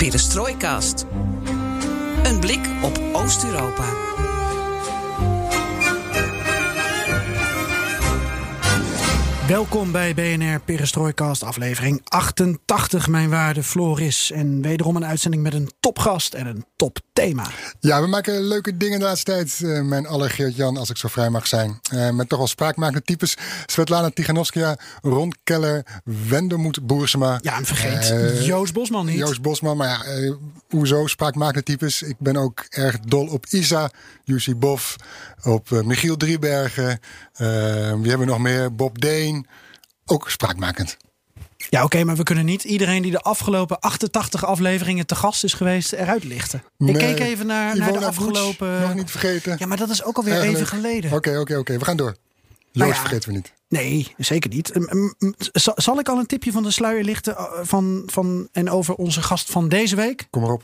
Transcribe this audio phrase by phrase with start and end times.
[0.00, 1.06] De Perestrooikast.
[2.22, 4.09] Een blik op Oost-Europa.
[9.50, 13.08] Welkom bij BNR Perestrooikast, aflevering 88.
[13.08, 14.30] Mijn waarde Floris.
[14.30, 17.46] En wederom een uitzending met een topgast en een topthema.
[17.80, 19.60] Ja, we maken leuke dingen de laatste tijd.
[19.62, 21.80] Uh, mijn aller Geert-Jan, als ik zo vrij mag zijn.
[21.94, 23.36] Uh, met toch wel spraakmakende types.
[23.66, 25.86] Svetlana Tiganovskaya, Ron Keller,
[26.28, 27.38] Wendemoed Boersema.
[27.42, 29.18] Ja, en vergeet uh, Joost Bosman niet.
[29.18, 30.34] Joost Bosman, maar ja,
[30.68, 32.02] hoezo spraakmakende types?
[32.02, 33.90] Ik ben ook erg dol op Isa,
[34.30, 34.96] Jussi Bof,
[35.42, 37.00] op Michiel Driebergen.
[37.32, 37.46] wie
[38.08, 38.74] hebben we nog meer?
[38.74, 39.46] Bob Deen.
[40.04, 40.96] Ook spraakmakend.
[41.68, 45.44] Ja, oké, okay, maar we kunnen niet iedereen die de afgelopen 88 afleveringen te gast
[45.44, 46.62] is geweest eruit lichten.
[46.76, 48.80] Nee, ik keek even naar, naar de afgelopen.
[48.80, 49.56] Nog niet vergeten.
[49.58, 51.12] Ja, maar dat is ook alweer Erg even geleden.
[51.12, 51.78] Oké, oké, oké.
[51.78, 52.16] We gaan door.
[52.72, 52.96] Joost Nou ja.
[52.96, 53.52] vergeten we niet.
[53.68, 54.72] Nee, zeker niet.
[55.52, 59.22] Zal, zal ik al een tipje van de sluier lichten van, van, en over onze
[59.22, 60.26] gast van deze week?
[60.30, 60.62] Kom maar op.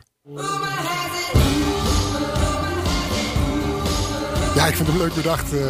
[4.57, 5.53] Ja, ik vind hem leuk bedacht.
[5.53, 5.61] Uh,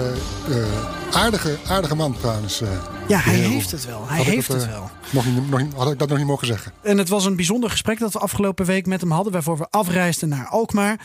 [0.49, 0.67] uh,
[1.13, 2.63] aardige, aardige man trouwens.
[2.63, 2.69] Uh,
[3.09, 4.09] ja, hij heeft het wel.
[4.09, 4.91] Hij heeft het, het wel.
[5.11, 6.73] Nog niet, nog, had ik dat nog niet mogen zeggen.
[6.83, 9.33] En het was een bijzonder gesprek dat we afgelopen week met hem hadden.
[9.33, 11.01] Waarvoor we afreisden naar Alkmaar.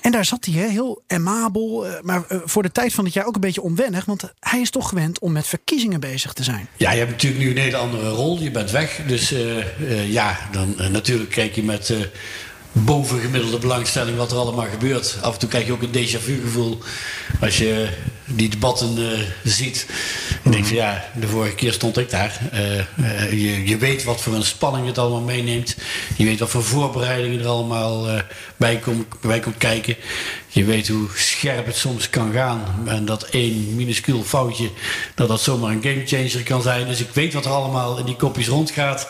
[0.00, 3.34] En daar zat hij hè, heel amabel, maar voor de tijd van het jaar ook
[3.34, 4.04] een beetje onwennig.
[4.04, 6.68] Want hij is toch gewend om met verkiezingen bezig te zijn.
[6.76, 8.38] Ja, je hebt natuurlijk nu een hele andere rol.
[8.38, 9.00] Je bent weg.
[9.06, 11.94] Dus uh, uh, ja, dan uh, natuurlijk kijk je met
[12.84, 15.18] bovengemiddelde belangstelling wat er allemaal gebeurt.
[15.20, 16.78] Af en toe krijg je ook een déjà vu gevoel
[17.40, 17.88] als je
[18.24, 19.86] die debatten uh, ziet.
[20.44, 22.40] Je denkt van ja, de vorige keer stond ik daar.
[22.54, 25.76] Uh, uh, je, je weet wat voor een spanning het allemaal meeneemt.
[26.16, 28.06] Je weet wat voor voorbereidingen er allemaal
[28.56, 29.96] bij, komt, bij komt kijken.
[30.48, 32.84] Je weet hoe scherp het soms kan gaan.
[32.86, 34.70] En dat één minuscuul foutje,
[35.14, 36.86] dat dat zomaar een gamechanger kan zijn.
[36.86, 39.08] Dus ik weet wat er allemaal in die kopjes rondgaat.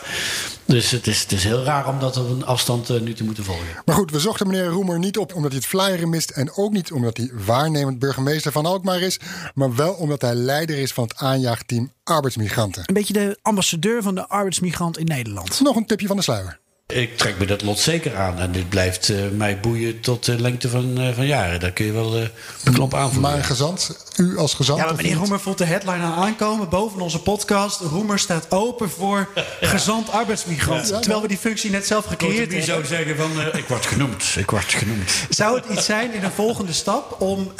[0.69, 3.23] Dus het is, het is heel raar om dat op een afstand uh, nu te
[3.23, 3.65] moeten volgen.
[3.85, 6.29] Maar goed, we zochten meneer Roemer niet op omdat hij het flyeren mist.
[6.29, 9.19] En ook niet omdat hij waarnemend burgemeester van Alkmaar is.
[9.53, 12.83] Maar wel omdat hij leider is van het aanjaagteam arbeidsmigranten.
[12.85, 15.59] Een beetje de ambassadeur van de arbeidsmigrant in Nederland.
[15.59, 16.59] Nog een tipje van de sluier.
[16.93, 18.39] Ik trek me dat lot zeker aan.
[18.39, 21.59] En dit blijft uh, mij boeien tot de lengte van, uh, van jaren.
[21.59, 22.27] Daar kun je wel uh,
[22.63, 23.21] een knop aanvoelen.
[23.21, 24.79] Maar een gezant, u als gezant.
[24.79, 27.79] Ja, maar meneer Roemer voelt de headline aan aankomen boven onze podcast.
[27.79, 29.29] Roemer staat open voor
[29.61, 30.87] gezant arbeidsmigrant.
[30.87, 32.63] Ja, terwijl we die functie net zelf gecreëerd hebben.
[32.63, 34.35] zou zeggen van, ik word genoemd.
[34.37, 35.11] Ik word genoemd.
[35.29, 37.51] Zou het iets zijn in een volgende stap om,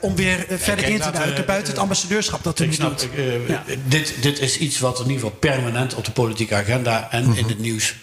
[0.00, 2.98] om weer verder kijk, in te duiken buiten het ambassadeurschap dat u ik nu snap,
[2.98, 3.10] doet?
[3.48, 3.64] ja.
[3.88, 7.48] dit, dit is iets wat in ieder geval permanent op de politieke agenda en in
[7.48, 7.94] het nieuws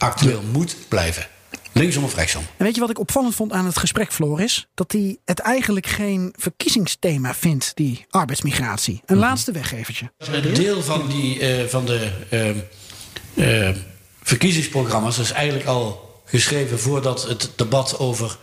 [0.00, 1.26] actueel moet blijven.
[1.72, 2.42] Linksom of rechtsom.
[2.56, 4.68] En weet je wat ik opvallend vond aan het gesprek, Floris?
[4.74, 9.02] Dat hij het eigenlijk geen verkiezingsthema vindt, die arbeidsmigratie.
[9.06, 10.12] Een laatste weggevertje.
[10.18, 12.10] Een deel van, die, uh, van de
[13.34, 13.76] uh, uh,
[14.22, 18.36] verkiezingsprogramma's is eigenlijk al geschreven voordat het debat over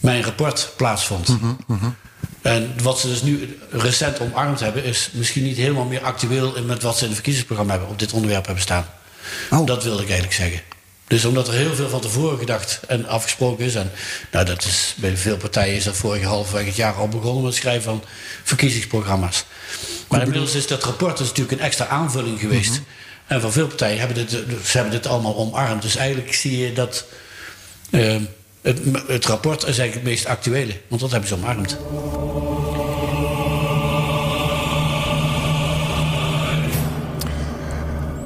[0.00, 1.28] mijn rapport plaatsvond.
[1.28, 1.94] Mm -hmm, mm -hmm.
[2.42, 6.82] En wat ze dus nu recent omarmd hebben, is misschien niet helemaal meer actueel met
[6.82, 8.86] wat ze in het verkiezingsprogramma hebben op dit onderwerp hebben staan.
[9.50, 9.66] Oh.
[9.66, 10.60] Dat wilde ik eigenlijk zeggen.
[11.06, 13.74] Dus omdat er heel veel van tevoren gedacht en afgesproken is.
[13.74, 13.90] En
[14.30, 17.52] nou, dat is, bij veel partijen is dat vorige halfweg het jaar al begonnen met
[17.52, 18.04] het schrijven van
[18.42, 19.44] verkiezingsprogramma's.
[20.08, 22.70] Maar inmiddels is dat rapport dus natuurlijk een extra aanvulling geweest.
[22.70, 22.84] Mm -hmm.
[23.26, 25.82] En van veel partijen hebben dit, ze hebben dit allemaal omarmd.
[25.82, 27.04] Dus eigenlijk zie je dat
[27.90, 28.16] uh,
[28.62, 30.72] het, het rapport is eigenlijk het meest actuele.
[30.88, 31.76] Want dat hebben ze omarmd.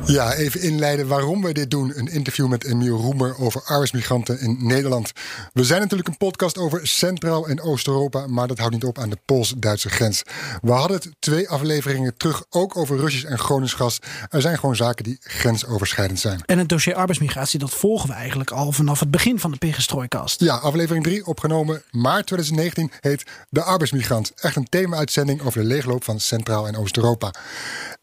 [0.09, 1.93] Ja, even inleiden waarom wij dit doen.
[1.95, 5.13] Een interview met Emiel Roemer over arbeidsmigranten in Nederland.
[5.53, 9.11] We zijn natuurlijk een podcast over Centraal- en Oost-Europa, maar dat houdt niet op aan
[9.11, 10.23] de Pools-Duitse grens.
[10.63, 13.99] We hadden het twee afleveringen terug ook over Russisch en Gronings gas.
[14.29, 16.43] Er zijn gewoon zaken die grensoverschrijdend zijn.
[16.47, 20.41] En het dossier arbeidsmigratie, dat volgen we eigenlijk al vanaf het begin van de Pegestrooikast.
[20.41, 24.33] Ja, aflevering 3, opgenomen maart 2019, heet De Arbeidsmigrant.
[24.35, 27.31] Echt een thema-uitzending over de leegloop van Centraal- en Oost-Europa.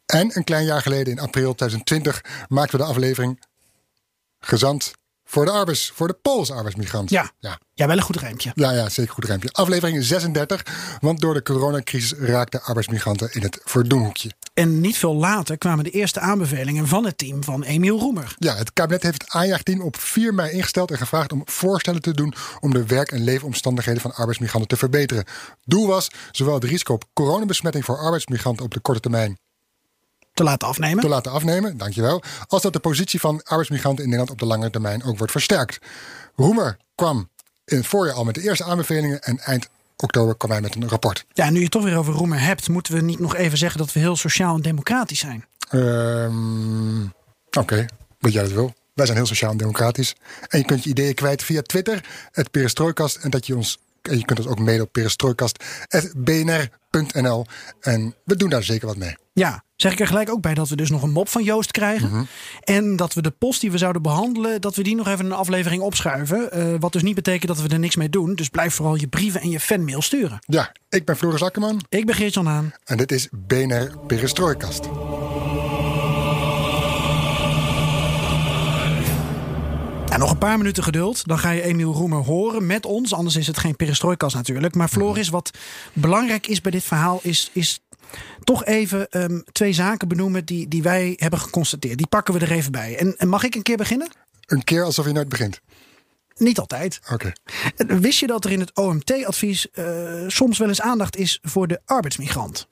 [0.06, 3.40] En een klein jaar geleden, in april 2020, maakten we de aflevering
[4.40, 4.94] Gezant
[5.24, 7.10] voor de arbeids, voor de Poolse arbeidsmigrant.
[7.10, 7.32] Ja.
[7.40, 8.52] ja, ja, wel een goed rijmpje.
[8.56, 9.50] Ja, ja, zeker goed rijmpje.
[9.52, 10.66] Aflevering 36,
[11.00, 14.32] want door de coronacrisis raakten arbeidsmigranten in het verdoemhoekje.
[14.54, 18.36] En niet veel later kwamen de eerste aanbevelingen van het team van Emiel Roemer.
[18.38, 22.14] Ja, het kabinet heeft het aanjaagteam op 4 mei ingesteld en gevraagd om voorstellen te
[22.14, 25.26] doen om de werk- en leefomstandigheden van arbeidsmigranten te verbeteren.
[25.64, 29.38] Doel was zowel het risico op coronabesmetting voor arbeidsmigranten op de korte termijn
[30.36, 31.04] te laten afnemen.
[31.04, 32.24] Te laten afnemen, dankjewel.
[32.48, 35.80] Als dat de positie van arbeidsmigranten in Nederland op de lange termijn ook wordt versterkt.
[36.36, 37.30] Roemer kwam
[37.66, 40.90] in het voorjaar al met de eerste aanbevelingen en eind oktober kwam hij met een
[40.90, 41.26] rapport.
[41.34, 43.80] Ja, nu je het toch weer over Roemer hebt, moeten we niet nog even zeggen
[43.80, 45.46] dat we heel sociaal en democratisch zijn.
[45.72, 47.90] Um, Oké, okay.
[48.20, 48.74] wat jij dat wil.
[48.94, 50.16] Wij zijn heel sociaal en democratisch.
[50.48, 53.16] En je kunt je ideeën kwijt via Twitter, het Perestrooikast.
[53.16, 56.68] En dat je ons en je kunt ons ook mailen op perestrooikast.bnr.nl.
[57.80, 59.16] En we doen daar zeker wat mee.
[59.34, 61.72] Ja, zeg ik er gelijk ook bij dat we dus nog een mop van Joost
[61.72, 62.10] krijgen.
[62.10, 62.24] Mhm.
[62.64, 65.32] En dat we de post die we zouden behandelen, dat we die nog even een
[65.32, 66.50] aflevering opschuiven.
[66.54, 68.36] Uh, wat dus niet betekent dat we er niks mee doen.
[68.36, 70.40] Dus blijf vooral je brieven en je fanmail sturen.
[70.40, 71.86] Ja, ik ben Floris Akkerman.
[71.90, 72.74] Ik ben Geert-Jan Haan.
[72.84, 74.90] En dit is BNR Perestrooikast.
[80.18, 81.28] Nog een paar minuten geduld.
[81.28, 83.14] Dan ga je Emiel Roemer horen met ons.
[83.14, 84.76] Anders is het geen perestrooikas natuurlijk.
[84.76, 85.52] Maar Floris, wat
[85.94, 87.20] belangrijk is bij dit verhaal...
[87.22, 87.80] is, is
[88.44, 91.98] toch even um, twee zaken benoemen die, die wij hebben geconstateerd.
[91.98, 92.98] Die pakken we er even bij.
[92.98, 94.12] En, en mag ik een keer beginnen?
[94.46, 95.62] Een keer alsof je nooit begint?
[96.36, 97.00] Niet altijd.
[97.12, 97.34] Oké.
[97.78, 98.00] Okay.
[98.00, 101.82] Wist je dat er in het OMT-advies uh, soms wel eens aandacht is voor de
[101.86, 102.68] arbeidsmigrant?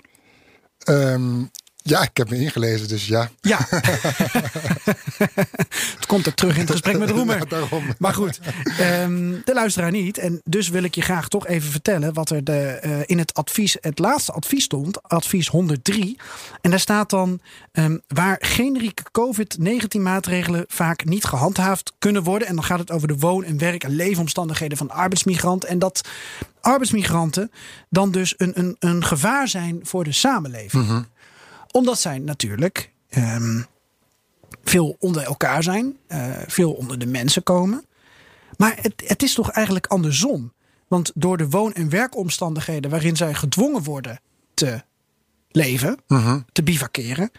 [0.89, 1.51] Um,
[1.83, 3.29] ja, ik heb me ingelezen, dus ja.
[3.41, 3.57] Ja.
[5.95, 7.41] het komt er terug in het gesprek met Roemer.
[7.53, 7.67] Ja.
[7.97, 8.39] Maar goed,
[9.01, 10.17] um, de luisteraar niet.
[10.17, 13.33] En dus wil ik je graag toch even vertellen wat er de, uh, in het
[13.33, 16.17] advies, het laatste advies stond, advies 103.
[16.61, 17.39] En daar staat dan
[17.71, 22.47] um, waar generieke COVID-19 maatregelen vaak niet gehandhaafd kunnen worden.
[22.47, 25.69] En dan gaat het over de woon- en werk- en leefomstandigheden van arbeidsmigranten.
[25.69, 26.01] En dat
[26.61, 27.51] arbeidsmigranten
[27.89, 30.83] dan dus een, een, een gevaar zijn voor de samenleving.
[30.83, 31.11] Mm -hmm
[31.73, 33.65] omdat zij natuurlijk um,
[34.63, 37.85] veel onder elkaar zijn, uh, veel onder de mensen komen.
[38.57, 40.53] Maar het, het is toch eigenlijk andersom.
[40.87, 44.19] Want door de woon- en werkomstandigheden waarin zij gedwongen worden
[44.53, 44.83] te
[45.51, 46.45] leven, -hmm.
[46.51, 47.31] te bivakeren,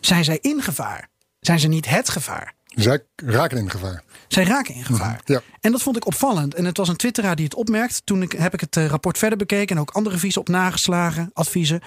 [0.00, 1.08] zijn zij in gevaar.
[1.40, 2.54] Zijn ze niet het gevaar?
[2.76, 4.02] Zij raken in gevaar.
[4.28, 5.20] Zij raken in gevaar.
[5.24, 5.34] -hmm.
[5.34, 5.40] ja.
[5.60, 6.54] En dat vond ik opvallend.
[6.54, 8.02] En het was een twitteraar die het opmerkt.
[8.04, 11.30] Toen ik, heb ik het uh, rapport verder bekeken en ook andere adviezen op nageslagen,
[11.32, 11.80] adviezen.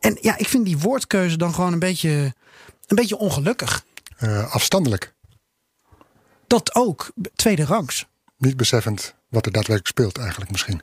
[0.00, 2.34] En ja, ik vind die woordkeuze dan gewoon een beetje,
[2.86, 3.84] een beetje ongelukkig.
[4.20, 5.14] Uh, afstandelijk.
[6.46, 8.06] Dat ook, tweede rangs.
[8.38, 10.82] Niet beseffend wat er daadwerkelijk speelt eigenlijk misschien.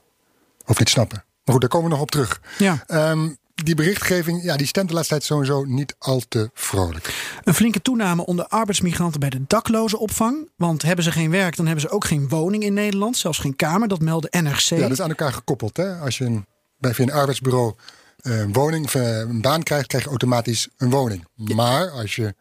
[0.66, 1.24] Of niet snappen.
[1.44, 2.40] Maar goed, daar komen we nog op terug.
[2.58, 2.84] Ja.
[3.10, 7.38] Um, die berichtgeving, ja, die stemt de laatste tijd sowieso niet al te vrolijk.
[7.44, 10.50] Een flinke toename onder arbeidsmigranten bij de dakloze opvang.
[10.56, 13.16] Want hebben ze geen werk, dan hebben ze ook geen woning in Nederland.
[13.16, 14.58] Zelfs geen kamer, dat meldde NRC.
[14.58, 15.76] Ja, dat is aan elkaar gekoppeld.
[15.76, 15.98] Hè?
[15.98, 16.46] Als je een,
[16.78, 17.74] bij een arbeidsbureau
[18.20, 21.26] een woning of een baan krijgt, krijg je automatisch een woning.
[21.34, 22.34] Maar als je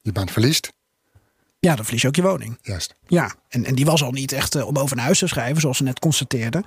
[0.00, 0.72] je baan verliest.
[1.66, 2.58] Ja, dan verlies je ook je woning.
[2.62, 2.94] Juist.
[3.06, 5.60] Ja, en, en die was al niet echt uh, om over een huis te schrijven,
[5.60, 6.64] zoals ze net constateerden.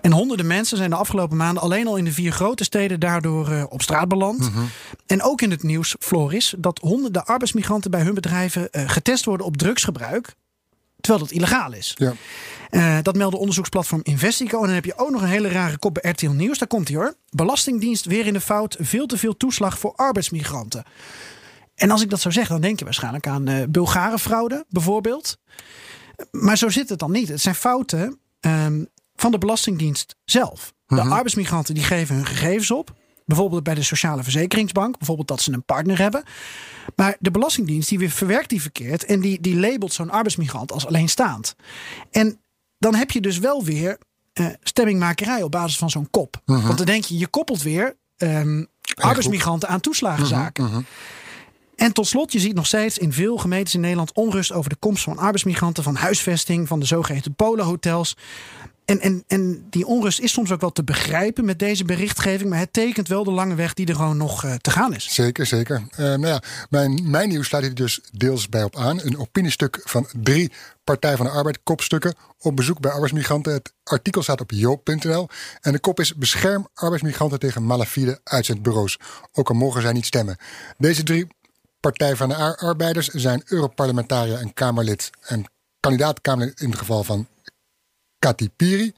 [0.00, 3.50] En honderden mensen zijn de afgelopen maanden alleen al in de vier grote steden daardoor
[3.50, 4.38] uh, op straat beland.
[4.38, 4.68] Mm -hmm.
[5.06, 9.46] En ook in het nieuws, Floris, dat honderden arbeidsmigranten bij hun bedrijven uh, getest worden
[9.46, 10.34] op drugsgebruik.
[11.00, 11.96] Terwijl dat illegaal is.
[11.98, 13.02] Ja.
[13.02, 14.60] Dat meldde onderzoeksplatform Investico.
[14.60, 16.58] En dan heb je ook nog een hele rare kop bij RTL Nieuws.
[16.58, 17.14] Daar komt hij hoor.
[17.30, 18.76] Belastingdienst weer in de fout.
[18.80, 20.84] Veel te veel toeslag voor arbeidsmigranten.
[21.76, 25.38] En als ik dat zo zeg, dan denk je waarschijnlijk aan uh, Bulgarenfraude bijvoorbeeld.
[26.30, 27.28] Maar zo zit het dan niet.
[27.28, 30.72] Het zijn fouten um, van de Belastingdienst zelf.
[30.86, 31.12] De Mhm.
[31.12, 32.94] arbeidsmigranten die geven hun gegevens op.
[33.24, 34.98] Bijvoorbeeld bij de Sociale Verzekeringsbank.
[34.98, 36.22] Bijvoorbeeld dat ze een partner hebben.
[36.96, 39.04] Maar de Belastingdienst die weer verwerkt die verkeerd.
[39.04, 41.54] En die, die labelt zo'n arbeidsmigrant als alleenstaand.
[42.10, 42.40] En
[42.78, 43.98] dan heb je dus wel weer
[44.40, 46.40] uh, stemmingmakerij op basis van zo'n kop.
[46.44, 46.62] Mhm.
[46.66, 50.64] Want dan denk je, je koppelt weer um, arbeidsmigranten aan toeslagenzaken.
[50.64, 50.80] Mhm.
[51.76, 54.76] En tot slot, je ziet nog steeds in veel gemeentes in Nederland onrust over de
[54.76, 58.16] komst van arbeidsmigranten, van huisvesting, van de zogeheten polenhotels.
[58.84, 62.58] En, en, en die onrust is soms ook wel te begrijpen met deze berichtgeving, maar
[62.58, 65.14] het tekent wel de lange weg die er gewoon nog uh, te gaan is.
[65.14, 65.82] Zeker, zeker.
[65.90, 69.00] Uh, nou ja, mijn, mijn nieuws sluit hier dus deels bij op aan.
[69.02, 70.52] Een opiniestuk van drie
[70.86, 73.52] Partij van de Arbeid kopstukken op bezoek bij arbeidsmigranten.
[73.52, 75.28] Het artikel staat op joop.nl
[75.60, 78.98] en de kop is bescherm arbeidsmigranten tegen malafide uitzendbureaus.
[79.32, 80.36] Ook al mogen zij niet stemmen.
[80.78, 81.26] Deze drie
[81.86, 85.44] Partij van de Arbeiders zijn Europarlementariër en Kamerlid en
[85.80, 87.28] kandidaat-Kamerlid in het geval van
[88.18, 88.92] Kati Piri.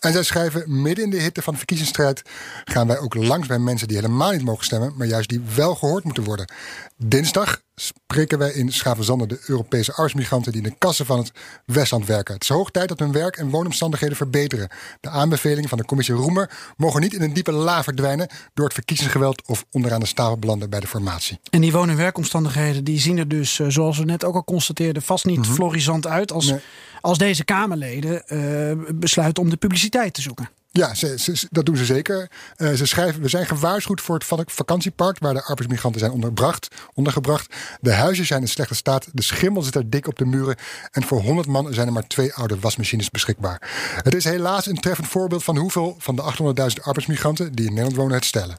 [0.00, 2.22] En zij schrijven, midden in de hitte van de verkiezingsstrijd
[2.64, 5.74] gaan wij ook langs bij mensen die helemaal niet mogen stemmen, maar juist die wel
[5.74, 6.52] gehoord moeten worden.
[6.96, 11.32] Dinsdag spreken wij in Schavenzande de Europese arbeidsmigranten die in de kassen van het
[11.66, 12.34] Westland werken.
[12.34, 14.68] Het is hoog tijd dat hun werk- en woonomstandigheden verbeteren.
[15.00, 18.74] De aanbevelingen van de commissie Roemer mogen niet in een diepe la verdwijnen door het
[18.74, 21.40] verkiezingsgeweld of onderaan de stapel belanden bij de formatie.
[21.50, 24.44] En die woon- en werkomstandigheden die zien er dus, eh, zoals we net ook al
[24.44, 26.46] constateerden, vast niet florisant uit als.
[26.46, 26.60] Nee.
[27.00, 30.50] Als deze Kamerleden eh, besluiten om de publiciteit te zoeken.
[30.72, 32.30] Ja, ze, dat doen ze zeker.
[32.56, 36.12] Eh, ze schrijven, we zijn gewaarschuwd voor het vak- vakantiepark waar de arbeidsmigranten zijn
[36.94, 37.54] ondergebracht.
[37.80, 40.56] De huizen zijn in slechte staat, de schimmel zit er dik op de muren
[40.90, 43.68] en voor 100 man zijn er maar twee oude wasmachines beschikbaar.
[44.02, 47.96] Het is helaas een treffend voorbeeld van hoeveel van de 800.000 arbeidsmigranten die in Nederland
[47.96, 48.58] wonen het stellen.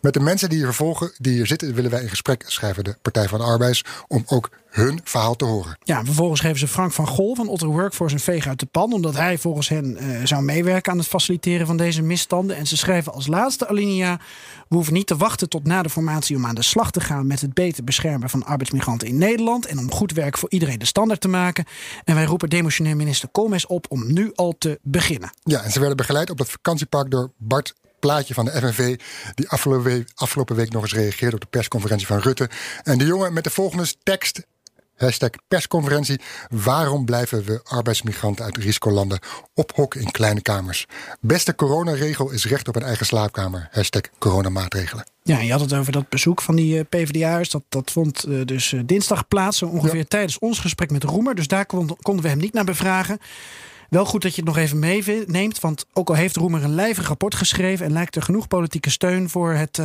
[0.00, 2.96] Met de mensen die hier vervolgen, die hier zitten, willen wij in gesprek, schrijven de
[3.02, 5.78] Partij van de Arbeid, om ook hun verhaal te horen.
[5.82, 8.92] Ja, vervolgens geven ze Frank van Gol van Otter Workforce een veeg uit de pan.
[8.92, 12.56] Omdat hij volgens hen eh, zou meewerken aan het faciliteren van deze misstanden.
[12.56, 14.20] En ze schrijven als laatste alinea.
[14.68, 17.26] We hoeven niet te wachten tot na de formatie om aan de slag te gaan
[17.26, 19.66] met het beter beschermen van arbeidsmigranten in Nederland.
[19.66, 21.64] En om goed werk voor iedereen de standaard te maken.
[22.04, 25.30] En wij roepen demissionair minister Koolmees op om nu al te beginnen.
[25.42, 28.98] Ja, en ze werden begeleid op dat vakantiepark door Bart Plaatje van de FNV,
[29.34, 32.50] die afgelopen week, afgelopen week nog eens reageerde op de persconferentie van Rutte.
[32.82, 34.42] En de jongen met de volgende tekst.
[35.00, 36.20] Hashtag persconferentie.
[36.50, 39.18] Waarom blijven we arbeidsmigranten uit risicolanden
[39.54, 40.86] ophokken in kleine kamers?
[41.20, 43.68] Beste coronaregel is recht op een eigen slaapkamer.
[43.70, 45.04] Hashtag coronamaatregelen.
[45.22, 47.50] Ja, je had het over dat bezoek van die eh, PvdA'ers.
[47.50, 50.04] Dat, dat vond eh, dus eh, dinsdag plaats, zo ongeveer Ja.
[50.08, 51.34] tijdens ons gesprek met Roemer.
[51.34, 53.18] Dus daar kon- konden we hem niet naar bevragen.
[53.90, 55.60] Wel goed dat je het nog even meeneemt.
[55.60, 57.86] Want ook al heeft Roemer een lijvig rapport geschreven...
[57.86, 59.78] en lijkt er genoeg politieke steun voor het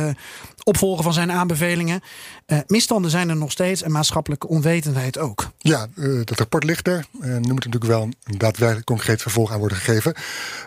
[0.68, 2.00] opvolgen van zijn aanbevelingen...
[2.46, 5.48] eh, misstanden zijn er nog steeds en maatschappelijke onwetendheid ook.
[5.58, 7.06] Ja, eh, dat rapport ligt er.
[7.20, 10.14] Nu moet er natuurlijk wel een daadwerkelijk concreet vervolg aan worden gegeven.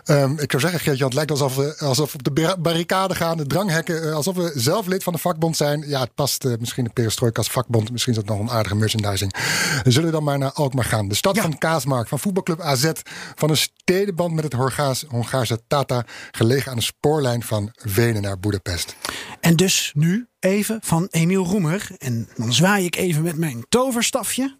[0.04, 3.14] Ehm, ik zou zeggen, Geert-Jan, het lijkt alsof we, alsof we op de bar- barricade
[3.14, 5.84] gaan, de dranghekken, alsof we zelf lid van de vakbond zijn.
[5.88, 7.90] Ja, het past misschien de perestrojka als vakbond.
[7.92, 9.34] Misschien is dat nog een aardige merchandising.
[9.82, 11.08] We zullen dan maar naar Alkmaar gaan.
[11.08, 11.42] De stad Ja.
[11.42, 12.90] van Kaasmarkt, van voetbalclub AZ,
[13.34, 18.38] van een stedenband met het Hongaars, Hongaarse Tata, gelegen aan de spoorlijn van Wenen naar
[18.38, 18.94] Boedapest.
[19.40, 21.90] En dus nu even van Emiel Roemer.
[21.98, 24.56] En dan zwaai ik even met mijn toverstafje.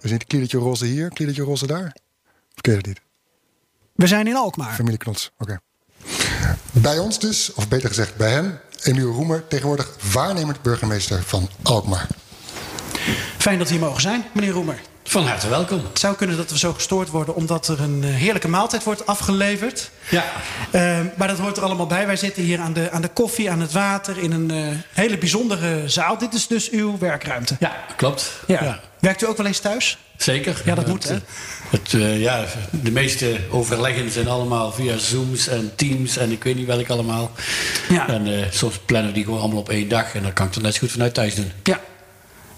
[0.00, 1.96] We zien het kliertje roze hier, kliertje roze daar.
[2.54, 3.00] Je dat niet?
[3.94, 4.74] We zijn in Alkmaar.
[4.74, 5.60] Familie Knots, oké.
[6.72, 12.08] Bij ons dus, of beter gezegd bij hem, Emiel Roemer, tegenwoordig waarnemend burgemeester van Alkmaar.
[13.38, 14.80] Fijn dat we hier mogen zijn, meneer Roemer.
[15.06, 15.84] Van harte welkom.
[15.88, 19.06] Het zou kunnen dat we zo gestoord worden omdat er een eh, heerlijke maaltijd wordt
[19.06, 19.90] afgeleverd.
[20.10, 20.24] Ja,
[20.70, 22.06] Eh, maar dat hoort er allemaal bij.
[22.06, 25.18] Wij zitten hier aan de, aan de koffie, aan het water, in een eh, hele
[25.18, 26.18] bijzondere zaal.
[26.18, 27.56] Dit is dus uw werkruimte.
[27.60, 28.30] ja klopt.
[28.46, 28.80] Ja.
[29.00, 29.98] Werkt u ook wel eens thuis?
[30.16, 30.62] Zeker.
[30.64, 31.16] Ja, dat moet, hè?
[31.70, 36.66] Het, ja, de meeste overleggen zijn allemaal via Zooms en Teams en ik weet niet
[36.66, 37.30] welk allemaal.
[37.88, 38.08] Ja.
[38.08, 40.72] En soms plannen die gewoon allemaal op één dag en dan kan ik het net
[40.74, 41.52] zo goed vanuit thuis doen.
[41.62, 41.80] Ja.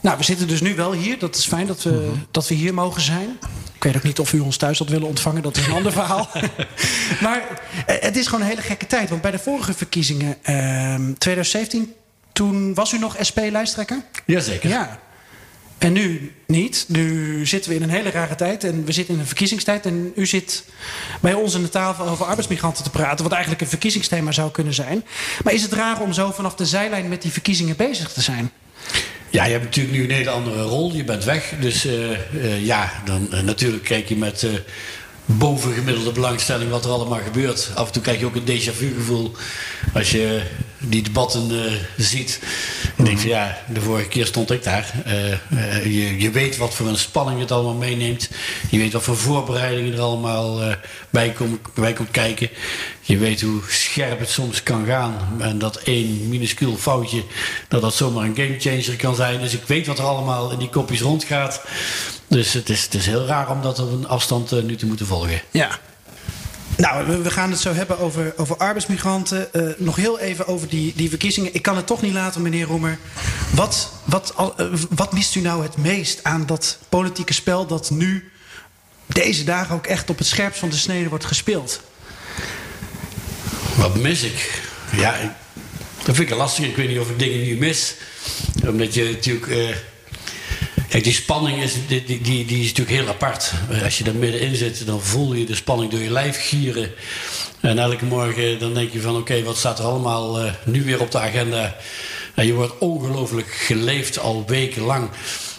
[0.07, 1.19] Nou, we zitten dus nu wel hier.
[1.19, 3.39] Dat is fijn dat we, dat we hier mogen zijn.
[3.75, 5.43] Ik weet ook niet of u ons thuis had willen ontvangen.
[5.43, 6.29] Dat is een ander verhaal.
[7.23, 9.09] maar eh, het is gewoon een hele gekke tijd.
[9.09, 11.93] Want bij de vorige verkiezingen, ehm 2017,
[12.33, 14.03] toen was u nog SP-lijsttrekker?
[14.25, 14.69] Jazeker.
[14.69, 15.01] Ja.
[15.79, 16.85] En nu niet.
[16.89, 18.65] Nu zitten we in een hele rare tijd.
[18.65, 19.87] En we zitten in een verkiezingstijd.
[19.87, 20.65] En u zit
[21.21, 23.23] bij ons aan de tafel over arbeidsmigranten te praten.
[23.23, 25.05] Wat eigenlijk een verkiezingsthema zou kunnen zijn.
[25.45, 28.51] Maar is het raar om zo vanaf de zijlijn met die verkiezingen bezig te zijn?
[29.31, 30.93] Ja, je hebt natuurlijk nu een hele andere rol.
[30.93, 31.53] Je bent weg.
[31.61, 34.47] Dus eh, eh, ja, dan eh, natuurlijk kijk je met
[35.25, 37.71] bovengemiddelde belangstelling wat er allemaal gebeurt.
[37.75, 39.33] Af en toe krijg je ook een déjà vu gevoel
[39.95, 40.43] als je
[40.89, 42.41] die debatten eh, ziet.
[42.97, 44.93] En denk van ja, de vorige keer stond ik daar.
[45.05, 48.31] Eh, eh, je, je weet wat voor een spanning het allemaal meeneemt.
[48.71, 50.61] Je weet wat voor voorbereidingen er allemaal
[51.11, 52.49] bij, kom, bij komt kijken.
[53.01, 55.37] Je weet hoe scherp het soms kan gaan.
[55.39, 57.25] En dat één minuscuul foutje,
[57.69, 59.41] dat dat zomaar een gamechanger kan zijn.
[59.41, 61.63] Dus ik weet wat er allemaal in die kopjes rondgaat.
[62.29, 65.07] Dus het is, het is heel raar om dat op een afstand nu te moeten
[65.07, 65.43] volgen.
[65.51, 65.79] Ja.
[66.77, 69.53] Nou, we, gaan het zo hebben over, over arbeidsmigranten.
[69.53, 71.55] Eh, nog heel even over die, die verkiezingen.
[71.55, 72.99] Ik kan het toch niet laten, meneer Roemer.
[73.51, 78.31] Wat, wat, eh, wat mist u nou het meest aan dat politieke spel dat nu
[79.07, 81.81] deze dagen ook echt op het scherpst van de snede wordt gespeeld?
[83.77, 84.63] Wat mis ik?
[84.97, 85.37] Ja,
[86.05, 86.65] dat vind ik lastig.
[86.65, 87.95] Ik weet niet of ik dingen nu mis.
[88.67, 89.47] Omdat je natuurlijk...
[89.47, 89.77] eh,
[90.89, 93.53] kijk, die spanning is, die, die, is natuurlijk heel apart.
[93.71, 96.91] Eh, Als je er middenin zit, dan voel je de spanning door je lijf gieren.
[97.61, 99.17] En elke morgen dan denk je van...
[99.17, 101.77] Oké, wat staat er allemaal eh, nu weer op de agenda?
[102.35, 105.09] En je wordt ongelooflijk geleefd al wekenlang.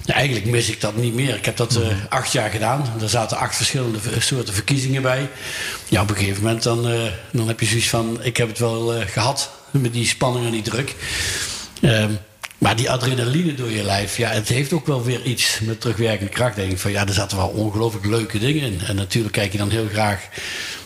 [0.06, 1.36] Ja, eigenlijk mis ik dat niet meer.
[1.36, 2.94] Ik heb dat eh, acht jaar gedaan.
[3.02, 5.30] Er zaten acht verschillende soorten verkiezingen bij.
[5.88, 6.82] Ja, op een gegeven moment dan,
[7.32, 8.20] dan heb je zoiets van...
[8.22, 10.96] ik heb het wel eh, gehad met die spanning en die druk.
[11.82, 12.12] Ehm,
[12.58, 16.32] Maar die adrenaline door je lijf, ja, het heeft ook wel weer iets met terugwerkende
[16.32, 16.56] kracht.
[16.56, 18.82] Denk ik van ja, er zaten wel ongelooflijk leuke dingen in.
[18.88, 20.28] En natuurlijk kijk je dan heel graag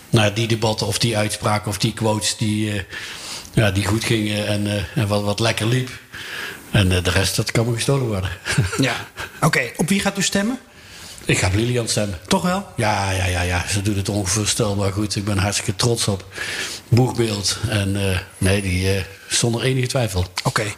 [0.10, 2.82] naar die debatten of die uitspraken of die quotes die, uh,
[3.54, 5.90] ja, die goed gingen en, uh, en wat, wat lekker liep.
[6.72, 8.30] En uh, de rest, dat kan me gestolen worden.
[8.80, 9.08] Ja.
[9.36, 10.60] Oké, okay, op wie gaat u stemmen?
[11.26, 12.20] Ik ga op Lilian stemmen.
[12.28, 12.68] Toch wel?
[12.76, 13.68] Ja, ja, ja, ja.
[13.68, 15.16] Ze doet het onvoorstelbaar goed.
[15.16, 16.26] Ik ben hartstikke trots op.
[16.88, 17.58] Boegbeeld.
[17.70, 20.20] En uh, nee, die uh, zonder enige twijfel.
[20.20, 20.30] Oké.
[20.44, 20.76] Okay.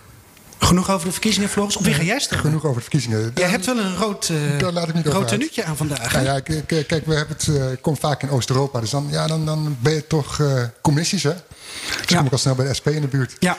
[0.64, 1.78] Genoeg over de verkiezingen, Floris?
[1.78, 2.46] Of wie ga jij stemmen?
[2.46, 3.32] Genoeg over de verkiezingen.
[3.36, 6.14] Jij hebt wel een rood, uh, laat ik niet rood tenuutje aan vandaag.
[6.14, 8.80] Ja, ja, kijk, kijk, we hebben het, uh, komt vaak in Oost-Europa.
[8.80, 11.34] Dus dan, ja, dan, dan ben je toch uh, communistisch, hè?
[11.34, 12.18] Dus ja.
[12.18, 13.36] kom ik al snel bij de SP in de buurt.
[13.40, 13.58] Ja,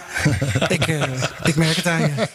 [0.69, 0.87] ik,
[1.45, 2.29] ik merk het aan je.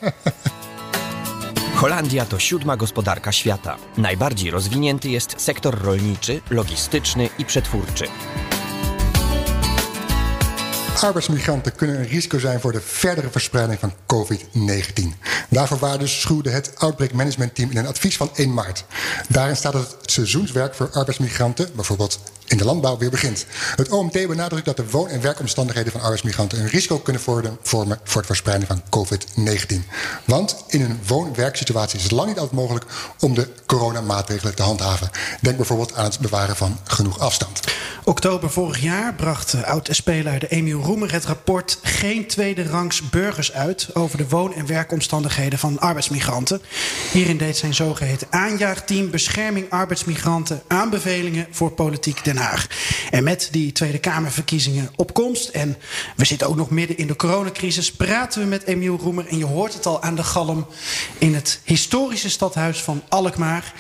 [1.76, 3.78] Holandia to siódma gospodarka świata.
[3.98, 8.08] Najbardziej rozwinięty jest sektor rolniczy, logistyczny i przetwórczy.
[11.02, 15.04] Arbeidsmigranten kunnen een risico zijn voor de verdere verspreiding van COVID-19.
[15.50, 18.86] Daarvoor waarschuwde het Outbreak Management Team in een advies van 1 maart.
[19.28, 23.46] Daarin staat dat het seizoenswerk voor arbeidsmigranten, bijvoorbeeld in de landbouw, weer begint.
[23.76, 28.18] Het OMT benadrukt dat de woon- en werkomstandigheden van arbeidsmigranten een risico kunnen vormen voor
[28.18, 29.86] het verspreiden van COVID-19.
[30.26, 32.86] Want in een woon-werksituatie is het lang niet altijd mogelijk
[33.20, 35.10] om de coronamaatregelen te handhaven.
[35.42, 37.60] Denk bijvoorbeeld aan het bewaren van genoeg afstand.
[38.04, 44.18] Oktober vorig jaar bracht oud-SP-leider Emiel Roemer het rapport Geen tweede rangs burgers uit over
[44.18, 46.62] de woon- en werkomstandigheden van arbeidsmigranten.
[47.12, 52.68] Hierin deed zijn zogeheten aanjaagteam Bescherming arbeidsmigranten aanbevelingen voor politiek Den Haag.
[53.12, 55.78] En met die Tweede Kamerverkiezingen op komst en
[56.16, 59.28] we zitten ook nog midden in de coronacrisis, praten we met Emiel Roemer.
[59.28, 60.68] En je hoort het al aan de galm
[61.18, 63.74] in het historische stadhuis van Alkmaar.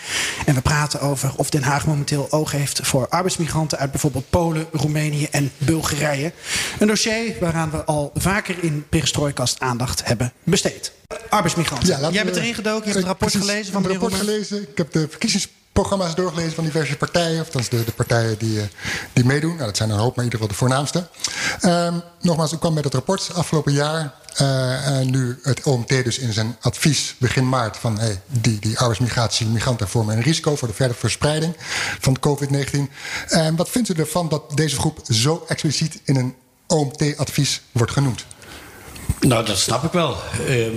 [0.45, 4.67] En we praten over of Den Haag momenteel oog heeft voor arbeidsmigranten uit bijvoorbeeld Polen,
[4.71, 6.31] Roemenië en Bulgarije.
[6.79, 10.91] Een dossier waaraan we al vaker in Perestrooikast aandacht hebben besteed.
[11.29, 11.99] Arbeidsmigranten.
[11.99, 14.61] Ja, Jij bent erin gedoken, je hebt het rapport gelezen van het rapport gelezen.
[14.61, 15.07] Ik heb de
[15.79, 17.41] verkiezingsprogramma's doorgelezen van diverse partijen.
[17.41, 18.59] Of de, de partijen die,
[19.13, 19.53] die meedoen.
[19.53, 21.07] Nou, dat zijn er een hoop, maar in ieder geval de voornaamste.
[21.65, 24.13] Um, nogmaals, ik kwam met het rapport afgelopen jaar.
[24.36, 29.48] En nu het OMT dus in zijn advies begin maart van hey, die, die arbeidsmigratie,
[29.48, 31.55] migranten vormen een risico voor de verdere verspreiding
[32.00, 32.80] van COVID-19.
[33.27, 36.36] En wat vindt u ervan dat deze groep zo expliciet in een
[36.67, 38.25] OMT-advies wordt genoemd?
[39.19, 40.17] Nou, dat snap ik wel.
[40.47, 40.67] Uh,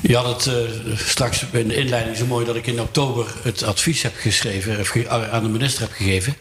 [0.00, 3.62] je had het uh, straks in de inleiding zo mooi dat ik in oktober het
[3.62, 6.36] advies heb geschreven, heb ge aan de minister heb gegeven.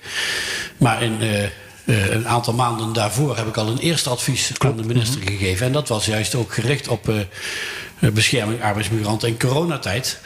[0.77, 1.43] Maar in uh,
[1.85, 5.65] uh, een aantal maanden daarvoor heb ik al een eerste advies aan de minister gegeven.
[5.65, 7.13] En dat was juist ook gericht op
[7.99, 10.19] bescherming arbeidsmigranten in coronatijd.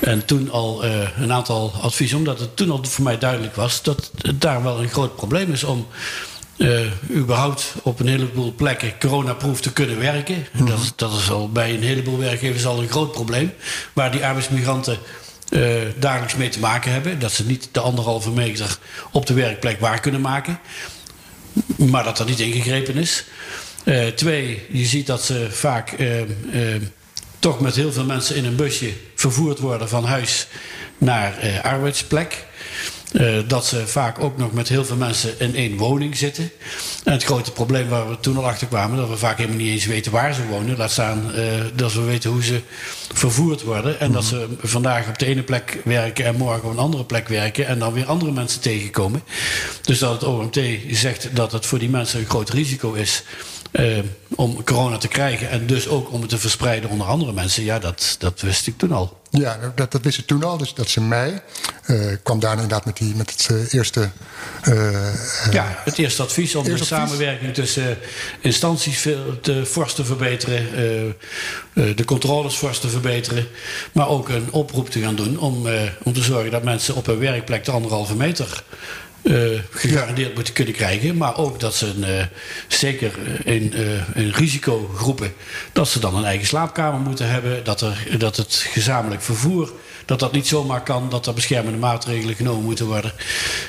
[0.00, 4.10] En toen al een aantal adviezen, omdat het toen al voor mij duidelijk was dat
[4.20, 5.86] het daar wel een groot probleem is om
[6.56, 10.46] uh, überhaupt op een heleboel plekken coronaproof te kunnen werken.
[10.52, 10.66] Mm.
[10.66, 13.52] Dat, is, dat is al bij een heleboel werkgevers al een groot probleem.
[13.92, 14.98] Waar die arbeidsmigranten
[15.50, 17.18] uh, dagelijks mee te maken hebben.
[17.18, 18.78] Dat ze niet de anderhalve meter
[19.10, 20.58] op de werkplek waar kunnen maken.
[21.76, 23.24] Maar dat er niet ingegrepen is.
[23.84, 25.96] Uh, twee, je ziet dat ze vaak
[27.38, 30.46] toch met heel veel mensen in een busje vervoerd worden van huis
[30.98, 32.46] naar arbeidsplek.
[33.14, 36.50] Uh, dat ze vaak ook nog met heel veel mensen in één woning zitten.
[37.04, 39.70] En het grote probleem waar we toen al achter kwamen, dat we vaak helemaal niet
[39.70, 40.76] eens weten waar ze wonen.
[40.76, 42.60] Laat staan uh, dat we weten hoe ze
[43.12, 44.00] vervoerd worden.
[44.00, 47.28] En dat ze vandaag op de ene plek werken en morgen op een andere plek
[47.28, 47.66] werken.
[47.66, 49.22] En dan weer andere mensen tegenkomen.
[49.82, 53.22] Dus dat het OMT zegt dat het voor die mensen een groot risico is.
[53.80, 53.98] Uh,
[54.34, 57.64] om corona te krijgen en dus ook om het te verspreiden onder andere mensen.
[57.64, 59.20] Ja, dat, dat wist ik toen al.
[59.30, 60.56] Ja, dat, dat wist ik toen al.
[60.56, 61.40] Dus dat is in mei.
[61.86, 64.10] Uh, kwam daar inderdaad met, die, met het uh, eerste...
[64.68, 66.88] Uh, ja, het eerste advies om de advies.
[66.88, 67.98] samenwerking tussen
[68.40, 69.06] instanties
[69.40, 70.66] te, fors te verbeteren.
[71.72, 73.46] de controles fors te verbeteren.
[73.92, 75.66] Maar ook een oproep te gaan doen om,
[76.02, 78.64] om te zorgen dat mensen op hun werkplek de anderhalve meter
[79.24, 81.16] uh, gegarandeerd moeten kunnen krijgen.
[81.16, 82.24] Maar ook dat ze, een, uh,
[82.68, 83.12] zeker
[83.44, 85.34] in, uh, in risicogroepen,
[85.72, 87.64] dat ze dan een eigen slaapkamer moeten hebben.
[87.64, 89.72] Dat, er, dat het gezamenlijk vervoer,
[90.06, 91.10] dat dat niet zomaar kan.
[91.10, 93.12] Dat er beschermende maatregelen genomen moeten worden.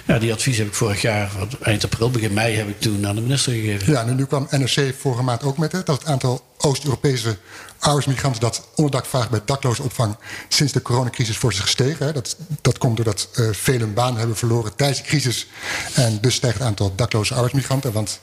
[0.06, 3.16] Ja, die advies heb ik vorig jaar, eind april, begin mei, heb ik toen aan
[3.16, 3.92] de minister gegeven.
[3.92, 7.38] Ja, nu, kwam NRC vorige maand ook met dat het aantal Oost-Europese
[7.80, 10.16] arbeidsmigranten dat onderdak vraagt bij dakloze opvang
[10.48, 12.14] sinds de coronacrisis voor zich gestegen.
[12.14, 15.48] Dat, dat komt doordat uh, velen banen hebben verloren tijdens de crisis.
[15.94, 17.92] En dus stijgt het aantal dakloze arbeidsmigranten.
[17.92, 18.20] Want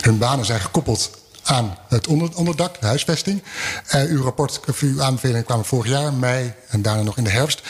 [0.00, 1.10] hun banen zijn gekoppeld
[1.44, 3.42] aan het onder, onderdak, de huisvesting.
[3.94, 7.62] Uh, uw rapport, uw aanbevelingen kwamen vorig jaar, mei en daarna nog in de herfst.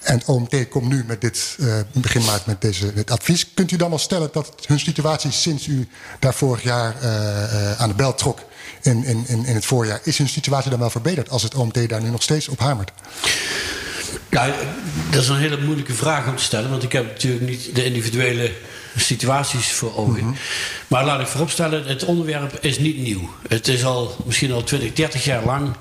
[0.00, 3.54] En OMT komt nu met dit, uh, begin maart met deze, dit advies.
[3.54, 5.88] Kunt u dan wel stellen dat hun situatie sinds u
[6.18, 8.38] daar vorig jaar uh, aan de bel trok
[8.82, 11.88] in, in, in, in het voorjaar, is hun situatie dan wel verbeterd als het OMT
[11.88, 12.92] daar nu nog steeds op hamert?
[14.30, 14.54] Ja,
[15.10, 17.84] dat is een hele moeilijke vraag om te stellen, want ik heb natuurlijk niet de
[17.84, 18.52] individuele
[18.96, 20.24] situaties voor ogen.
[20.24, 20.34] Mhm.
[20.86, 23.30] Maar laat ik vooropstellen, het onderwerp is niet nieuw.
[23.48, 25.74] Het is al misschien al 20, 30 jaar lang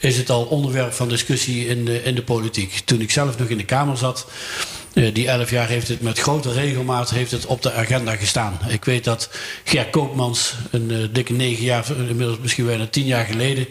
[0.00, 2.82] is het al onderwerp van discussie in de, in de politiek.
[2.84, 4.26] Toen ik zelf nog in de Kamer zat,
[4.92, 8.58] uh, die elf jaar heeft het met grote regelmaat heeft het op de agenda gestaan.
[8.68, 9.30] Ik weet dat
[9.64, 13.66] Ger Koopmans een uh, dikke negen jaar, inmiddels misschien bijna tien jaar geleden,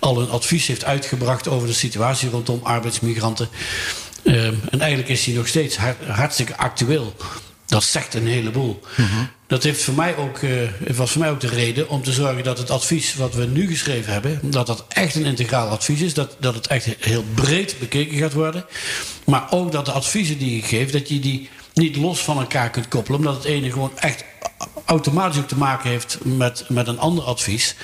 [0.00, 3.48] al een advies heeft uitgebracht over de situatie rondom arbeidsmigranten.
[4.22, 5.76] Uh, en eigenlijk is hij nog steeds
[6.06, 7.14] hartstikke actueel.
[7.74, 8.80] Dat zegt een heleboel.
[9.46, 12.44] Dat heeft voor mij ook, uh, was voor mij ook de reden om te zorgen
[12.44, 16.14] dat het advies wat we nu geschreven hebben, dat dat echt een integraal advies is.
[16.14, 18.64] Dat, dat het echt heel breed bekeken gaat worden.
[19.26, 22.70] Maar ook dat de adviezen die je geeft, dat je die niet los van elkaar
[22.70, 23.18] kunt koppelen.
[23.18, 24.24] Omdat het ene gewoon echt
[24.84, 27.74] automatisch ook te maken heeft met, met een ander advies.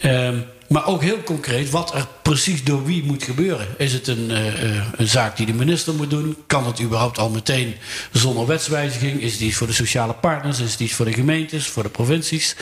[0.00, 0.28] Uh,
[0.72, 3.66] maar ook heel concreet wat er precies door wie moet gebeuren.
[3.78, 6.36] Is het een, uh, een zaak die de minister moet doen?
[6.46, 7.74] Kan het überhaupt al meteen
[8.12, 9.20] zonder wetswijziging?
[9.20, 10.60] Is het iets voor de sociale partners?
[10.60, 12.56] Is het iets voor de gemeentes, voor de provincies?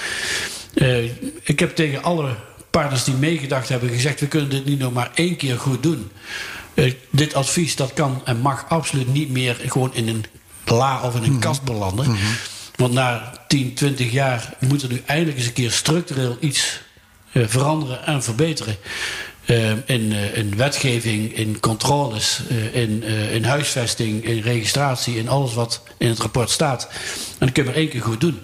[0.74, 1.04] Uh,
[1.42, 2.36] ik heb tegen alle
[2.70, 4.20] partners die meegedacht hebben gezegd...
[4.20, 6.10] we kunnen dit niet nog maar één keer goed doen.
[6.74, 10.24] Uh, dit advies dat kan en mag absoluut niet meer gewoon in een
[10.64, 12.06] la of in een mm kast belanden.
[12.06, 12.34] Mm -hmm.
[12.76, 16.80] Want na 10, 20 jaar moet er nu eindelijk eens een keer structureel iets
[17.32, 18.76] veranderen en verbeteren.
[19.46, 22.40] Uh, in, uh, in, wetgeving, in controles,
[22.72, 26.88] in, in, huisvesting, in registratie, in alles wat in het rapport staat.
[27.38, 28.40] En dat kunnen we één keer goed doen.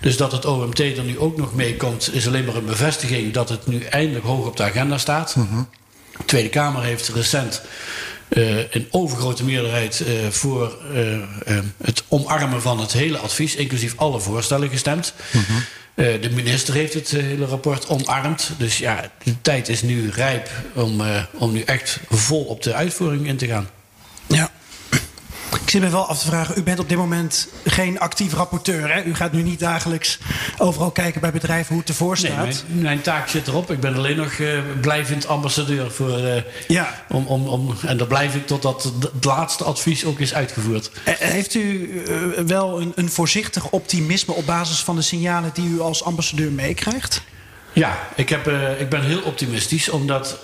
[0.00, 3.32] Dus dat het OMT er nu ook nog mee komt, is alleen maar een bevestiging
[3.32, 5.36] dat het nu eindelijk hoog op de agenda staat.
[5.36, 5.68] Mm -hmm.
[6.16, 7.62] De Tweede Kamer heeft recent
[8.70, 10.78] een overgrote meerderheid voor
[11.82, 15.14] het omarmen van het hele advies, inclusief alle voorstellen, gestemd.
[15.32, 15.62] Mm -hmm.
[15.98, 18.50] Uh, de minister heeft het uh, hele rapport omarmd.
[18.58, 22.74] Dus ja, de tijd is nu rijp om, uh, om nu echt vol op de
[22.74, 23.68] uitvoering in te gaan.
[24.26, 24.50] Ja.
[25.54, 28.92] Ik zit me wel af te vragen, u bent op dit moment geen actief rapporteur.
[28.92, 29.02] Hè?
[29.02, 30.18] U gaat nu niet dagelijks
[30.58, 32.44] overal kijken bij bedrijven hoe het ervoor staat.
[32.44, 33.70] Nee, mijn, mijn taak zit erop.
[33.70, 36.18] Ik ben alleen nog uh, blijvend ambassadeur voor.
[36.18, 36.34] Uh,
[36.68, 37.04] ja.
[37.08, 40.90] om, om, om, en daar blijf ik totdat het laatste advies ook is uitgevoerd.
[41.04, 45.80] Heeft u uh, wel een, een voorzichtig optimisme op basis van de signalen die u
[45.80, 47.22] als ambassadeur meekrijgt?
[47.72, 50.38] Ja, ik, heb, ik ben heel optimistisch, omdat.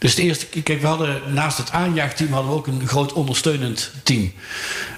[0.00, 3.92] Dus de eerste, kijk, we hadden naast het aanjaagteam hadden we ook een groot ondersteunend
[4.02, 4.32] team.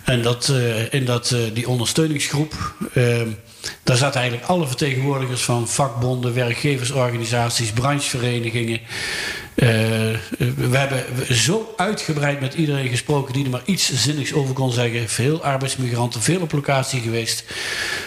[0.04, 3.20] En dat, uh, in dat, uh, die ondersteuningsgroep, uh,
[3.82, 8.80] daar zaten eigenlijk alle vertegenwoordigers van vakbonden, werkgeversorganisaties, brancheverenigingen.
[9.54, 15.08] We hebben zo uitgebreid met iedereen gesproken die er maar iets zinnigs over kon zeggen.
[15.08, 17.44] Veel arbeidsmigranten, veel op locatie geweest.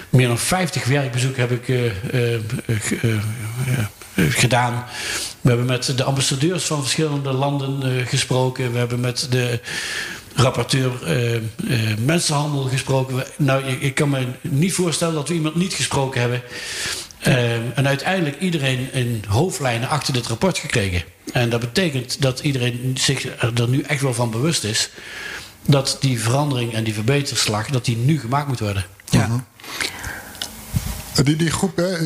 [0.09, 1.91] Meer dan 50 werkbezoeken heb ik
[4.15, 4.85] gedaan.
[5.41, 8.71] We hebben met de ambassadeurs van verschillende landen gesproken.
[8.71, 9.59] We hebben met de
[10.35, 10.91] rapporteur
[12.05, 13.23] mensenhandel gesproken.
[13.37, 16.41] Nou, ik, ik, kan me niet voorstellen dat we iemand niet gesproken hebben.
[17.75, 21.03] En uiteindelijk iedereen in hoofdlijnen achter dit rapport gekregen.
[21.33, 24.89] En dat betekent dat iedereen zich er nu echt wel van bewust is
[25.65, 28.85] dat die verandering en die verbeterslag dat die nu gemaakt moet worden.
[29.09, 29.27] Ja.
[29.27, 29.39] Mhm.
[31.23, 31.97] Die, die groep, hè,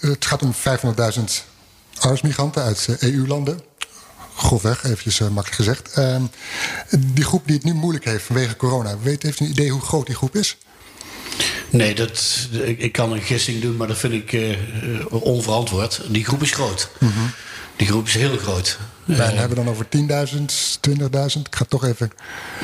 [0.00, 1.24] het gaat om 500.000
[1.98, 3.60] arbeidsmigranten uit EU-landen.
[4.36, 5.98] Grofweg, eventjes uh, makkelijk gezegd.
[5.98, 6.16] Uh,
[6.98, 8.98] die groep die het nu moeilijk heeft vanwege corona.
[8.98, 10.58] Weet, heeft u een idee hoe groot die groep is?
[11.70, 14.56] Nee, dat, ik kan een gissing doen, maar dat vind ik uh,
[15.10, 16.00] onverantwoord.
[16.08, 16.90] Die groep is groot.
[16.98, 17.30] Mm -hmm.
[17.76, 18.78] Die groep is heel groot.
[19.04, 20.00] We hebben dan over 10.000,
[20.90, 21.00] 20.000.
[21.44, 22.10] Ik ga toch even.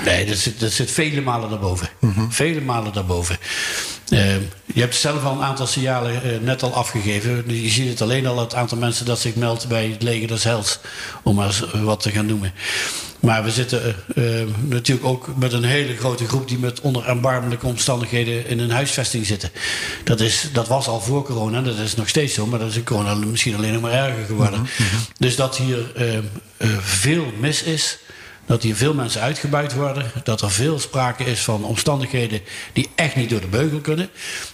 [0.04, 1.88] Nee, dat zit, dat zit vele malen daarboven.
[2.00, 2.32] Mm -hmm.
[2.32, 3.38] Vele malen daarboven.
[4.08, 4.34] Uh,
[4.64, 7.44] je hebt zelf al een aantal signalen net al afgegeven.
[7.46, 10.44] Je ziet het alleen al het aantal mensen dat zich meldt bij het leger des
[10.44, 10.78] Hels.
[11.22, 12.52] Om maar eens wat te gaan noemen.
[13.24, 14.24] Maar we zitten uh,
[14.60, 19.26] natuurlijk ook met een hele grote groep die met onder erbarmelijke omstandigheden in een huisvesting
[19.26, 19.50] zitten.
[20.04, 22.76] Dat, is, dat was al voor corona, dat is nog steeds zo, maar dat is
[22.76, 24.60] in corona misschien alleen nog maar erger geworden.
[24.60, 24.98] Mm -hmm.
[25.18, 25.78] Dus dat hier
[26.80, 27.98] veel mis is.
[28.46, 30.10] Dat hier veel mensen uitgebuit worden.
[30.24, 32.40] Dat er veel sprake is van omstandigheden
[32.72, 34.08] die echt niet door de beugel kunnen.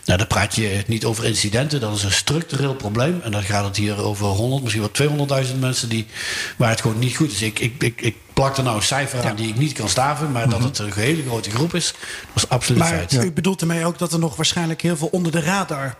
[0.04, 1.80] Nou, dan praat je niet over incidenten.
[1.80, 3.20] Dat is een structureel probleem.
[3.22, 4.88] En dan gaat het hier over 100, misschien
[5.26, 6.06] wel 200.000 mensen die,
[6.56, 7.42] waar het gewoon niet goed is.
[7.42, 10.32] Ik, ik, ik, ik plak er nou een cijfer aan die ik niet kan staven.
[10.32, 11.94] Maar dat het een hele grote groep is,
[12.34, 13.12] dat is absoluut maar feit.
[13.12, 15.94] U bedoelt ermee ook dat er nog waarschijnlijk heel veel onder de radar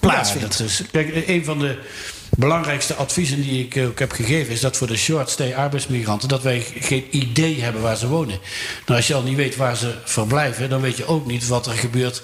[0.00, 0.58] plaatsvindt?
[0.58, 1.78] Ja, is, kijk, een van de
[2.30, 6.42] belangrijkste adviezen die ik ook heb gegeven is dat voor de short stay arbeidsmigranten dat
[6.42, 8.38] wij geen idee hebben waar ze wonen.
[8.86, 11.66] Nou, als je al niet weet waar ze verblijven, dan weet je ook niet wat
[11.66, 12.22] er gebeurt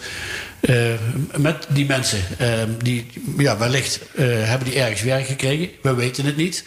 [0.60, 0.94] uh,
[1.36, 2.20] met die mensen.
[2.40, 2.48] Uh,
[2.82, 3.06] die,
[3.38, 5.68] ja, wellicht uh, hebben die ergens werk gekregen.
[5.82, 6.64] We weten het niet.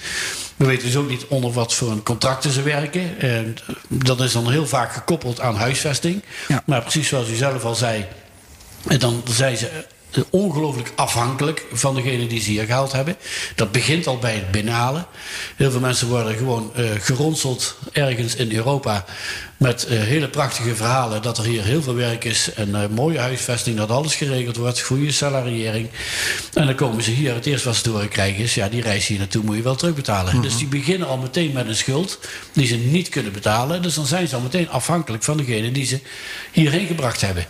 [0.55, 3.17] We weten dus ook niet onder wat voor een contracten ze werken.
[3.87, 6.21] dat is dan heel vaak gekoppeld aan huisvesting.
[6.47, 6.63] Ja.
[6.65, 8.05] Maar precies zoals u zelf al zei,
[8.97, 9.69] dan zijn ze
[10.29, 13.15] ongelooflijk afhankelijk van degene die ze hier gehaald hebben.
[13.55, 15.05] Dat begint al bij het binnenhalen.
[15.55, 19.05] Heel veel mensen worden gewoon geronseld ergens in Europa
[19.61, 23.19] met uh, hele prachtige verhalen dat er hier heel veel werk is en uh, mooie
[23.19, 25.89] huisvesting, dat alles geregeld wordt, goede salariering.
[26.53, 29.07] En dan komen ze hier, het eerste wat ze door krijgen is, ja, die reis
[29.07, 30.35] hier naartoe moet je wel terugbetalen.
[30.35, 32.19] Mm Dus die beginnen al meteen met een schuld
[32.53, 33.81] die ze niet kunnen betalen.
[33.81, 35.99] Dus dan zijn ze al meteen afhankelijk van degene die ze
[36.51, 37.45] hierheen gebracht hebben.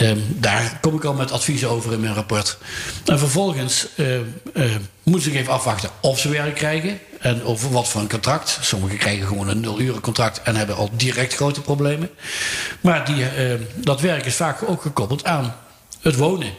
[0.00, 2.58] Um, daar kom ik al met adviezen over in mijn rapport.
[3.04, 6.98] En vervolgens uh, uh, moeten ze even afwachten of ze werk krijgen.
[7.20, 8.58] En over wat voor een contract.
[8.60, 12.10] Sommigen krijgen gewoon een nul uren contract en hebben al direct grote problemen.
[12.80, 13.24] Maar die,
[13.74, 15.54] dat werk is vaak ook gekoppeld aan
[16.00, 16.52] het wonen.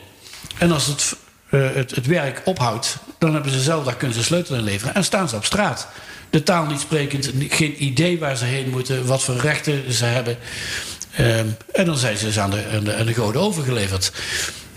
[0.58, 1.16] En als het,
[1.50, 4.96] het, het, werk ophoudt, dan hebben ze zelf, daar kunnen ze sleutel in leveren.
[4.96, 5.88] En staan ze op straat.
[6.30, 10.38] De taal niet sprekend, geen idee waar ze heen moeten, wat voor rechten ze hebben.
[11.20, 14.12] Um, en dan zijn ze dus aan de, aan de, aan de goden overgeleverd.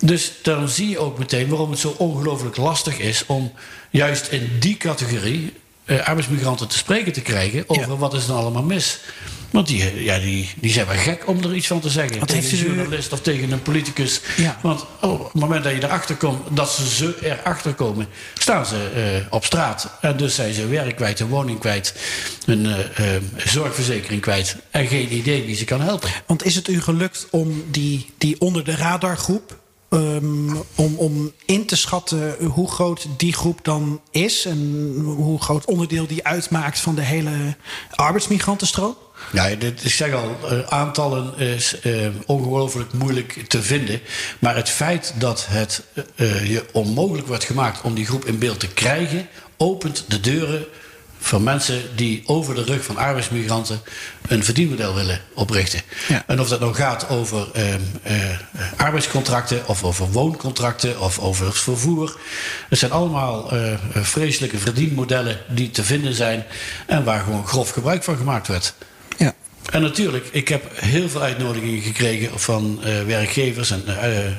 [0.01, 3.53] Dus dan zie je ook meteen waarom het zo ongelooflijk lastig is om
[3.91, 5.53] juist in die categorie
[5.85, 8.99] uh, arbeidsmigranten te spreken te krijgen over wat is er allemaal mis.
[9.51, 12.19] Want die, ja, die, die zijn wel gek om er iets van te zeggen.
[12.19, 14.21] Wat tegen een journalist of tegen een politicus.
[14.37, 14.59] Ja.
[14.63, 18.67] Want oh, op het moment dat je erachter komt, dat ze, ze erachter komen, staan
[18.67, 19.91] ze uh, op straat.
[20.01, 21.95] En dus zijn ze werk kwijt, hun woning kwijt,
[22.45, 24.57] hun uh, uh, zorgverzekering kwijt.
[24.71, 26.11] En geen idee wie ze kan helpen.
[26.27, 29.59] Want is het u gelukt om die, die onder de radargroep
[29.93, 35.65] Um, om, om in te schatten hoe groot die groep dan is en hoe groot
[35.65, 37.57] onderdeel die uitmaakt van de hele
[37.91, 38.97] arbeidsmigrantenstroom?
[39.33, 44.01] Ja, dit, ik zeg al, uh, aantallen is uh, ongelooflijk moeilijk te vinden.
[44.39, 45.83] Maar het feit dat het
[46.15, 50.65] uh, je onmogelijk wordt gemaakt om die groep in beeld te krijgen, opent de deuren
[51.19, 53.81] voor mensen die over de rug van arbeidsmigranten
[54.29, 55.81] een verdienmodel willen oprichten.
[56.09, 56.25] Ja.
[56.27, 57.75] En of dat nou gaat over uh,
[58.77, 62.17] arbeidscontracten of over wooncontracten of over vervoer.
[62.69, 63.53] Het zijn allemaal
[63.95, 66.45] vreselijke verdienmodellen die te vinden zijn
[66.87, 68.75] en waar gewoon grof gebruik van gemaakt wordt.
[69.71, 73.95] En natuurlijk, ik heb heel veel uitnodigingen gekregen van uh, werkgevers en uh,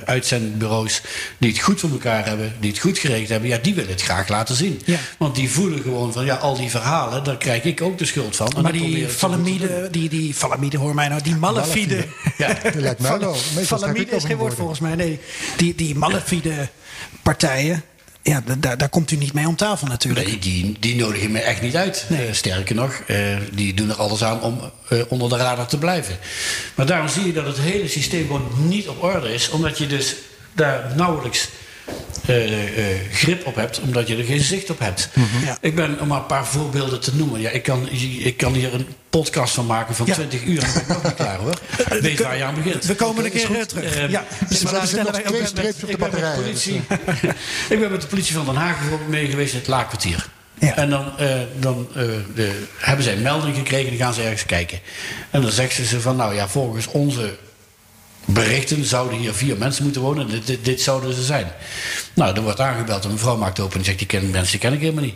[0.05, 1.01] uitzendbureaus
[1.37, 3.49] die het goed voor elkaar hebben, die het goed geregeld hebben.
[3.49, 4.81] Ja, die willen het graag laten zien.
[4.85, 4.97] Ja.
[5.17, 8.35] Want die voelen gewoon van ja, al die verhalen, daar krijg ik ook de schuld
[8.35, 8.51] van.
[8.61, 12.05] maar die falamide, die, die falamide, hoor mij nou, die malafide.
[12.37, 13.35] Ja, dat lijkt mij wel.
[13.65, 14.95] Falamide is geen woord volgens mij.
[14.95, 15.19] Nee,
[15.57, 16.69] die, die malafide
[17.21, 17.83] partijen
[18.23, 20.27] ja, daar, daar komt u niet mee om tafel natuurlijk.
[20.27, 22.05] Nee, die, die nodigen me echt niet uit.
[22.09, 22.27] Nee.
[22.27, 25.77] Uh, sterker nog, uh, die doen er alles aan om uh, onder de radar te
[25.77, 26.17] blijven.
[26.75, 29.49] Maar daarom zie je dat het hele systeem gewoon niet op orde is.
[29.49, 30.15] Omdat je dus
[30.53, 31.49] daar nauwelijks
[33.11, 35.09] grip op hebt, omdat je er geen zicht op hebt.
[35.13, 35.45] Mm -hmm.
[35.45, 35.57] ja.
[35.61, 37.41] Ik ben om maar een paar voorbeelden te noemen.
[37.41, 40.13] Ja, ik, kan, ik kan hier een podcast van maken van ja.
[40.13, 40.59] 20 uur.
[40.59, 41.59] Dan ben ik nog niet klaar hoor.
[42.01, 42.85] Weet waar je aan begint.
[42.85, 43.97] We komen een keer terug.
[43.97, 46.81] Uh, ja, dus maar daar wij ook met, ik, ben met de politie,
[47.73, 48.77] ik ben met de politie van Den Haag
[49.07, 50.27] mee geweest in het Laakkwartier.
[50.59, 50.75] Ja.
[50.75, 52.03] En dan, uh, dan uh,
[52.35, 54.79] de, hebben zij een melding gekregen en dan gaan ze ergens kijken.
[55.29, 57.35] En dan zeggen ze van, nou ja, volgens onze
[58.25, 60.29] berichten zouden hier vier mensen moeten wonen.
[60.29, 61.51] Dit, dit, dit zouden ze zijn.
[62.13, 64.59] Nou, er wordt aangebeld en een vrouw maakt open en zegt, die ken, mensen die
[64.59, 65.15] ken ik helemaal niet.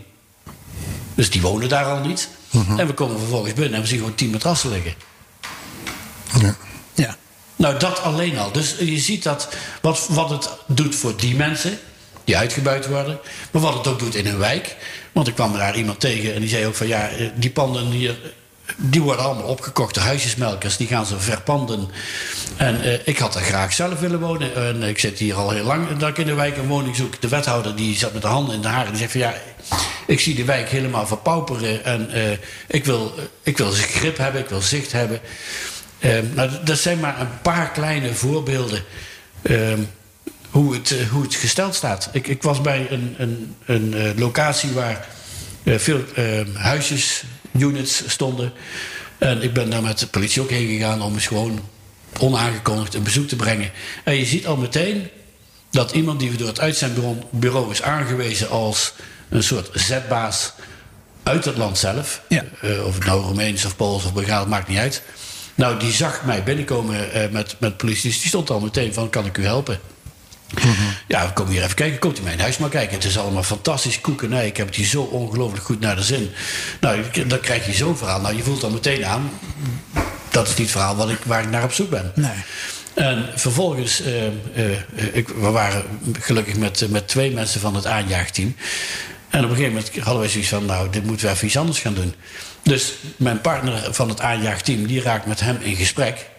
[1.15, 2.29] Dus die wonen daar al niet.
[2.51, 2.79] Mhm.
[2.79, 4.93] En we komen vervolgens binnen en we zien gewoon tien matrassen liggen.
[6.41, 6.55] Ja.
[6.93, 7.17] ja.
[7.55, 8.51] Nou, dat alleen al.
[8.51, 9.49] Dus je ziet dat
[9.81, 11.79] wat, wat het doet voor die mensen
[12.23, 13.19] die uitgebuit worden,
[13.51, 14.75] maar wat het ook doet in hun wijk.
[15.11, 18.15] Want ik kwam daar iemand tegen en die zei ook van ja, die panden hier
[18.75, 20.77] die worden allemaal opgekocht door huisjesmelkers.
[20.77, 21.89] Die gaan ze verpanden.
[22.57, 24.55] En uh, ik had er graag zelf willen wonen.
[24.55, 27.21] En ik zit hier al heel lang dat in de wijk een woning zoek.
[27.21, 28.91] De wethouder die zat met de handen in de haren.
[28.91, 29.33] Die zegt van ja,
[30.07, 31.83] ik zie de wijk helemaal verpauperen.
[31.85, 32.31] En uh,
[32.67, 35.19] ik, wil, ik wil grip hebben, ik wil zicht hebben.
[35.99, 38.83] Uh, nou, dat zijn maar een paar kleine voorbeelden.
[39.41, 39.79] Ehm,
[40.49, 42.09] hoe, het, hoe het gesteld staat.
[42.11, 45.07] Ik, ik was bij een, een, een locatie waar
[45.65, 47.23] veel ehm, huisjes
[47.57, 48.53] units stonden.
[49.17, 51.59] En ik ben daar met de politie ook heen gegaan om eens gewoon
[52.19, 53.71] onaangekondigd een bezoek te brengen.
[54.03, 55.09] En je ziet al meteen
[55.71, 58.93] dat iemand die door het uitzendbureau is aangewezen als
[59.29, 60.53] een soort zetbaas
[61.23, 62.43] uit het land zelf, ja.
[62.63, 65.01] uh, of het nou Roemeens of Pools of Bulgaars, maakt niet uit.
[65.55, 69.09] Nou, die zag mij binnenkomen uh, met, met politie, dus die stond al meteen van,
[69.09, 69.79] kan ik u helpen?
[71.07, 71.99] Ja, kom hier even kijken.
[71.99, 72.95] Komt u mijn huis maar kijken.
[72.95, 74.47] Het is allemaal fantastisch koekenij.
[74.47, 76.31] Ik heb het hier zo ongelooflijk goed naar de zin.
[76.79, 78.21] Nou, dan krijg je zo'n verhaal.
[78.21, 79.29] Nou, je voelt dan meteen aan...
[80.29, 82.11] dat is niet het verhaal wat ik, waar ik naar op zoek ben.
[82.15, 82.43] Nee.
[82.95, 84.33] En vervolgens, eh, eh,
[85.11, 85.83] ik, we waren
[86.19, 88.55] gelukkig met, eh, met twee mensen van het aanjaagteam.
[89.29, 91.57] En op een gegeven moment hadden wij zoiets van, nou, dit moeten we even iets
[91.57, 92.13] anders gaan doen.
[92.63, 96.29] Dus mijn partner van het aanjaagteam, die raakt met hem in gesprek.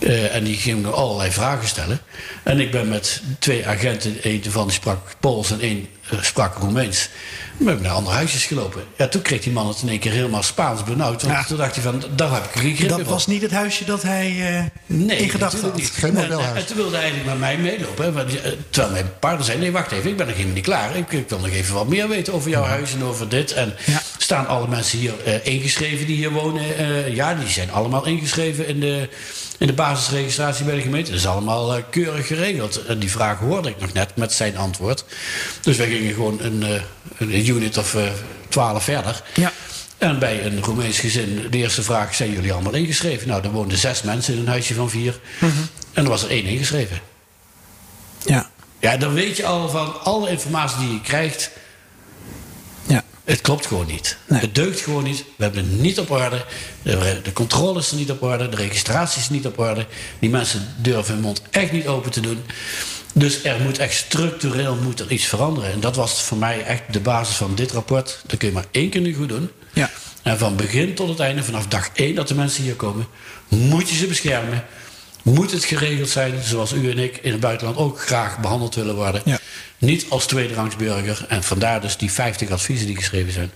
[0.00, 2.00] Eh, en die ging me allerlei vragen stellen.
[2.42, 6.56] En ik ben met twee agenten, één van die sprak Pools en één eh, sprak
[6.58, 7.08] Roemeens.
[7.56, 8.82] Ben ik naar andere huisjes gelopen.
[8.96, 11.22] Ja, toen kreeg die man het in één keer helemaal Spaans benauwd.
[11.22, 11.44] Want Ja.
[11.44, 14.02] toen dacht hij van, daar heb ik geen grip Dat was niet het huisje dat
[14.02, 15.76] hij eh, Nee, in gedachten had.
[15.76, 15.90] niet.
[15.94, 16.60] Geen En, modelhuis.
[16.60, 18.04] En, toen wilde hij eigenlijk met mij meelopen.
[18.04, 18.30] Hè, want,
[18.70, 20.96] terwijl mijn partner zei, nee, wacht even, ik ben nog helemaal niet klaar.
[20.96, 23.52] Ik, ik wil nog even wat meer weten over jouw huis en over dit.
[23.52, 24.02] En Ja.
[24.18, 27.14] staan alle mensen hier ingeschreven die hier wonen?
[27.14, 29.08] Ja, die zijn allemaal ingeschreven in de,
[29.60, 31.10] in de basisregistratie bij de gemeente.
[31.10, 32.84] Dat is allemaal eh, keurig geregeld.
[32.84, 35.04] En die vraag hoorde ik nog net met zijn antwoord.
[35.60, 36.82] Dus wij gingen gewoon een, eh,
[37.18, 38.02] een unit of eh
[38.48, 39.22] 12 verder.
[39.34, 39.52] Ja.
[39.98, 43.28] En bij een Roemeens gezin, de eerste vraag, zijn jullie allemaal ingeschreven?
[43.28, 45.20] Nou, er woonden zes mensen in een huisje van vier.
[45.92, 47.00] En er was er één ingeschreven.
[48.24, 48.50] Ja.
[48.78, 51.50] Ja, dan weet je al van alle informatie die je krijgt.
[53.30, 54.16] Het klopt gewoon niet.
[54.26, 54.40] Nee.
[54.40, 55.24] Het deugt gewoon niet.
[55.36, 56.44] We hebben het niet op orde.
[56.82, 58.48] De, de controle is niet op orde.
[58.48, 59.86] De registratie is niet op orde.
[60.18, 62.42] Die mensen durven hun mond echt niet open te doen.
[63.14, 65.72] Dus er moet echt structureel moet er iets veranderen.
[65.72, 68.20] En dat was voor mij echt de basis van dit rapport.
[68.26, 69.50] Dat kun je maar één keer nu goed doen.
[69.72, 69.90] Ja.
[70.22, 73.06] En van begin tot het einde, vanaf dag één dat de mensen hier komen,
[73.48, 74.64] moet je ze beschermen.
[75.22, 78.94] Moet het geregeld zijn, zoals u en ik in het buitenland ook graag behandeld willen
[78.94, 79.22] worden.
[79.24, 79.38] Ja.
[79.78, 81.24] Niet als tweederangsburger.
[81.28, 83.50] En vandaar dus die 50 adviezen die geschreven zijn.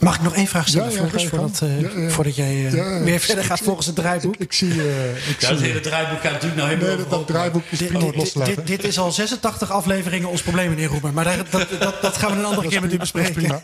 [0.00, 2.08] Mag ik nog één vraag stellen, Ja, ja, Floris, ga je voordat, eh, Ja, ja.
[2.10, 3.02] voordat jij eh, Ja, ja.
[3.02, 4.34] weer verder gaat volgens het draaiboek?
[4.34, 4.70] Ik, ik zie...
[4.70, 7.62] eh, ik Ja, het hele draaiboek gaat natuurlijk nou helemaal nee, dat, dat overhoop, draaiboek
[7.70, 8.64] is Dit, prima dit, los te dit, laten.
[8.66, 11.12] dit is al 86 afleveringen ons probleem, meneer Roemer.
[11.12, 13.32] Maar daar- dat, dat, dat gaan we een andere keer met u bespreken.
[13.32, 13.62] prima.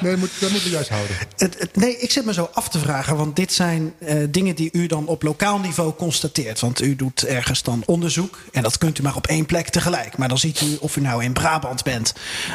[0.00, 1.16] Nee, moet, dat moeten we juist houden.
[1.36, 4.54] Het, het- nee, ik zit me zo af te vragen, want dit zijn eh, dingen
[4.54, 6.60] die u dan op lokaal niveau constateert.
[6.60, 10.16] Want u doet ergens dan onderzoek en dat kunt u maar op één plek tegelijk.
[10.16, 12.12] Maar dan ziet u, of u nou in Brabant bent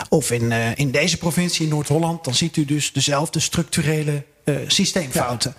[0.09, 4.55] of in, eh, in deze provincie, in Noord-Holland, dan ziet u dus dezelfde structurele eh,
[4.67, 5.55] systeemfouten.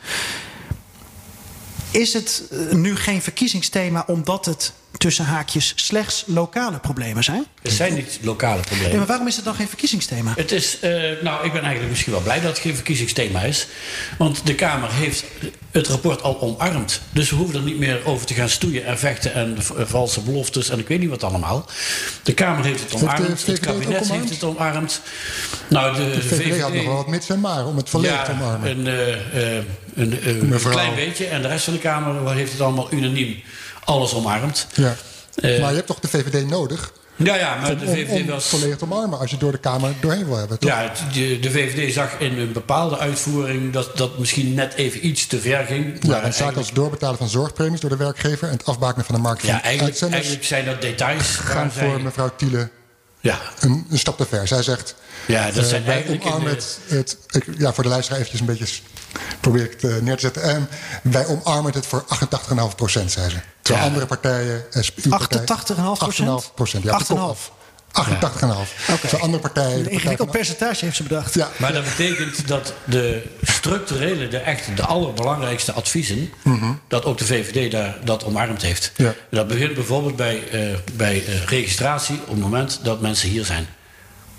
[1.90, 7.44] Is het eh, nu geen verkiezingsthema omdat het tussen haakjes slechts lokale problemen zijn?
[7.62, 8.88] Het zijn niet lokale problemen.
[8.88, 10.33] Nee, maar waarom is het dan geen verkiezingsthema?
[10.37, 10.90] Het is, eh,
[11.22, 13.66] nou, ik ben eigenlijk misschien wel blij dat het geen verkiezingsthema is.
[14.18, 15.24] Want de Kamer heeft
[15.70, 17.01] het rapport al omarmd.
[17.11, 20.20] Dus we hoeven er niet meer over te gaan stoeien en vechten en eh, valse
[20.20, 21.66] beloftes en ik weet niet wat allemaal.
[22.22, 25.01] De Kamer heeft het omarmd, het kabinet heeft het omarmd.
[25.68, 28.31] Nou, de, De VVD had nog wel wat mits en maar om het volledig te
[28.31, 28.70] omarmen.
[28.70, 29.55] Een, eh,
[29.94, 31.27] een, eh, klein beetje.
[31.27, 33.42] En de rest van de Kamer heeft het allemaal unaniem
[33.88, 34.66] alles omarmd.
[34.74, 34.94] Ja.
[35.35, 38.46] Eh, maar je hebt toch de VVD nodig Ja, ja, maar om, de VVD was...
[38.46, 40.59] volledig te omarmen als je door de Kamer doorheen wil hebben.
[40.59, 40.70] Toch?
[40.70, 45.27] Ja, de, de VVD zag in een bepaalde uitvoering dat dat misschien net even iets
[45.27, 45.85] te ver ging.
[45.85, 49.05] Ja, Maar en zaken eigenlijk- als doorbetalen van zorgpremies door de werkgever en het afbakenen
[49.05, 51.27] van de markt van ja, eigenlijk, eigenlijk zijn dat details.
[51.37, 52.68] gaan zij- voor mevrouw Thiele
[53.20, 54.48] Ja, een, een stap te ver.
[54.48, 54.94] Zij zegt,
[55.27, 56.24] ja, dat eh, zijn wij eigenlijk...
[56.24, 56.57] omarmen
[56.88, 57.16] de- het,
[57.59, 58.81] ja, voor de luisteraar eventjes een beetje
[59.40, 60.68] probeer ik het eh, neer te zetten.
[61.02, 62.04] Wij omarmen het voor
[62.70, 63.37] 88,5 procent, zei ze.
[63.62, 63.90] Terwijl Ja.
[63.90, 66.52] andere partijen, SPU 88,5%?
[66.54, 66.85] procent?
[66.85, 67.50] Ja, 8,5.
[67.92, 68.04] 88,5.
[69.00, 69.70] Terwijl andere partijen...
[69.70, 71.35] Een partij ingewikkeld percentage heeft ze bedacht.
[71.35, 76.31] Ja, Maar dat betekent dat de structurele, de echte, de allerbelangrijkste adviezen,
[76.88, 78.92] dat ook de VVD daar, dat omarmd heeft.
[78.96, 79.14] Ja.
[79.31, 80.61] Dat begint bijvoorbeeld bij, eh,
[80.92, 83.66] bij eh, registratie op het moment dat mensen hier zijn.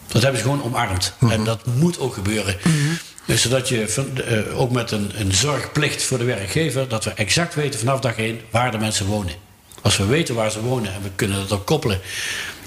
[0.08, 1.14] Dat hebben ze gewoon omarmd.
[1.30, 2.58] En dat moet ook gebeuren.
[3.30, 7.56] Dus zodat je eh, ook met een, een zorgplicht voor de werkgever, dat we exact
[7.56, 9.34] weten vanaf dag één waar de mensen wonen.
[9.82, 12.00] Als we weten waar ze wonen en we kunnen dat ook koppelen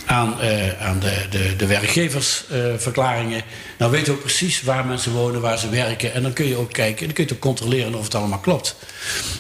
[0.07, 3.43] aan, eh, aan de, de, de werkgeversverklaringen,
[3.79, 6.13] dan weten we ook precies waar mensen wonen, waar ze werken.
[6.13, 8.77] En dan kun je ook kijken, dan kun je ook controleren of het allemaal klopt.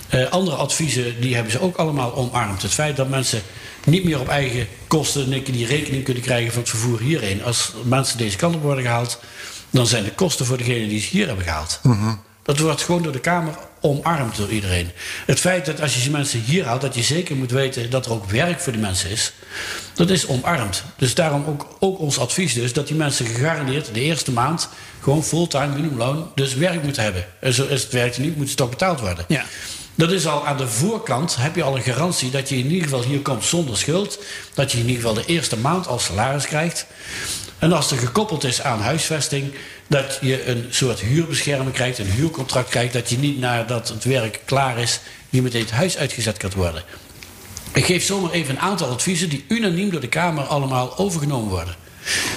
[0.09, 2.63] Eh, andere adviezen, die hebben ze ook allemaal omarmd.
[2.63, 3.43] Het feit dat mensen
[3.85, 7.45] niet meer op eigen kosten die rekening kunnen krijgen van het vervoer hierheen.
[7.45, 9.19] Als mensen deze kant op worden gehaald,
[9.73, 11.81] dan zijn de kosten voor degenen die ze hier hebben gehaald.
[12.43, 14.91] Dat wordt gewoon door de Kamer omarmd door iedereen.
[15.27, 18.13] Het feit dat als je mensen hier haalt, dat je zeker moet weten dat er
[18.13, 19.33] ook werk voor die mensen is,
[19.95, 20.85] dat is omarmd.
[20.97, 24.69] Dus daarom ook, ook ons advies dus, dat die mensen gegarandeerd de eerste maand
[25.01, 27.27] gewoon fulltime minimumloon dus werk moeten hebben.
[27.41, 29.25] En zo is het werk niet, moet het ook betaald worden.
[29.29, 29.45] Ja.
[29.95, 32.83] Dat is al aan de voorkant, heb je al een garantie dat je in ieder
[32.83, 34.19] geval hier komt zonder schuld.
[34.55, 36.87] Dat je in ieder geval de eerste maand als salaris krijgt.
[37.63, 39.55] En als er gekoppeld is aan huisvesting,
[39.87, 44.41] dat je een soort huurbescherming krijgt, een huurcontract krijgt, dat je niet nadat het werk
[44.45, 45.01] klaar is,
[45.31, 46.83] niet meteen het huis uitgezet kan worden.
[47.73, 51.75] Ik geef zomaar even een aantal adviezen die unaniem door de Kamer allemaal overgenomen worden.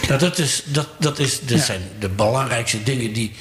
[0.08, 3.36] Nou, dat, is, dat, dat, is, dat zijn de belangrijkste dingen die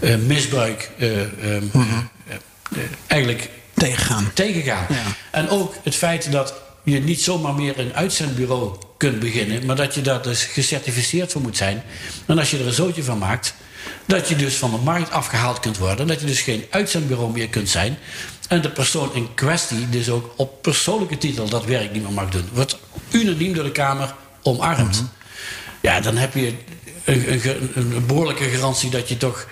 [0.00, 4.30] uh, misbruik uh, um, uh, eigenlijk tegengaan.
[4.34, 4.86] tegengaan.
[4.88, 5.02] Ja.
[5.30, 6.54] En ook het feit dat
[6.88, 11.40] je niet zomaar meer een uitzendbureau kunt beginnen, maar dat je daar dus gecertificeerd voor
[11.40, 11.82] moet zijn.
[12.26, 13.54] En als je er een zootje van maakt,
[14.06, 16.06] dat je dus van de markt afgehaald kunt worden.
[16.06, 17.98] Dat je dus geen uitzendbureau meer kunt zijn.
[18.48, 22.28] En de persoon in kwestie dus ook op persoonlijke titel dat werk niet meer mag
[22.28, 22.48] doen.
[22.52, 22.78] Wordt
[23.10, 24.96] unaniem door de Kamer omarmd.
[24.96, 25.04] Mhm.
[25.80, 26.54] Ja, dan heb je
[27.04, 27.32] een,
[27.74, 29.46] een, een behoorlijke garantie dat je toch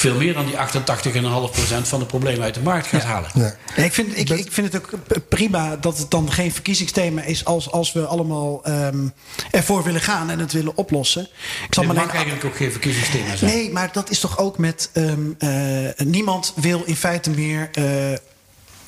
[0.00, 3.30] veel meer dan die 88,5% van de problemen uit de markt gaat halen.
[3.34, 3.54] Ja.
[3.76, 4.90] Ja, ik, vind, ik, ik vind het ook
[5.28, 9.06] prima dat het dan geen verkiezingsthema is als, als we allemaal ehm,
[9.50, 11.22] ervoor willen gaan en het willen oplossen.
[11.66, 13.50] Ik zal Het maar mag eigenlijk ook geen verkiezingsthema zijn.
[13.52, 14.90] Nee, maar dat is toch ook met.
[14.92, 17.68] ehm, eh, niemand wil in feite meer.
[17.72, 17.84] eh,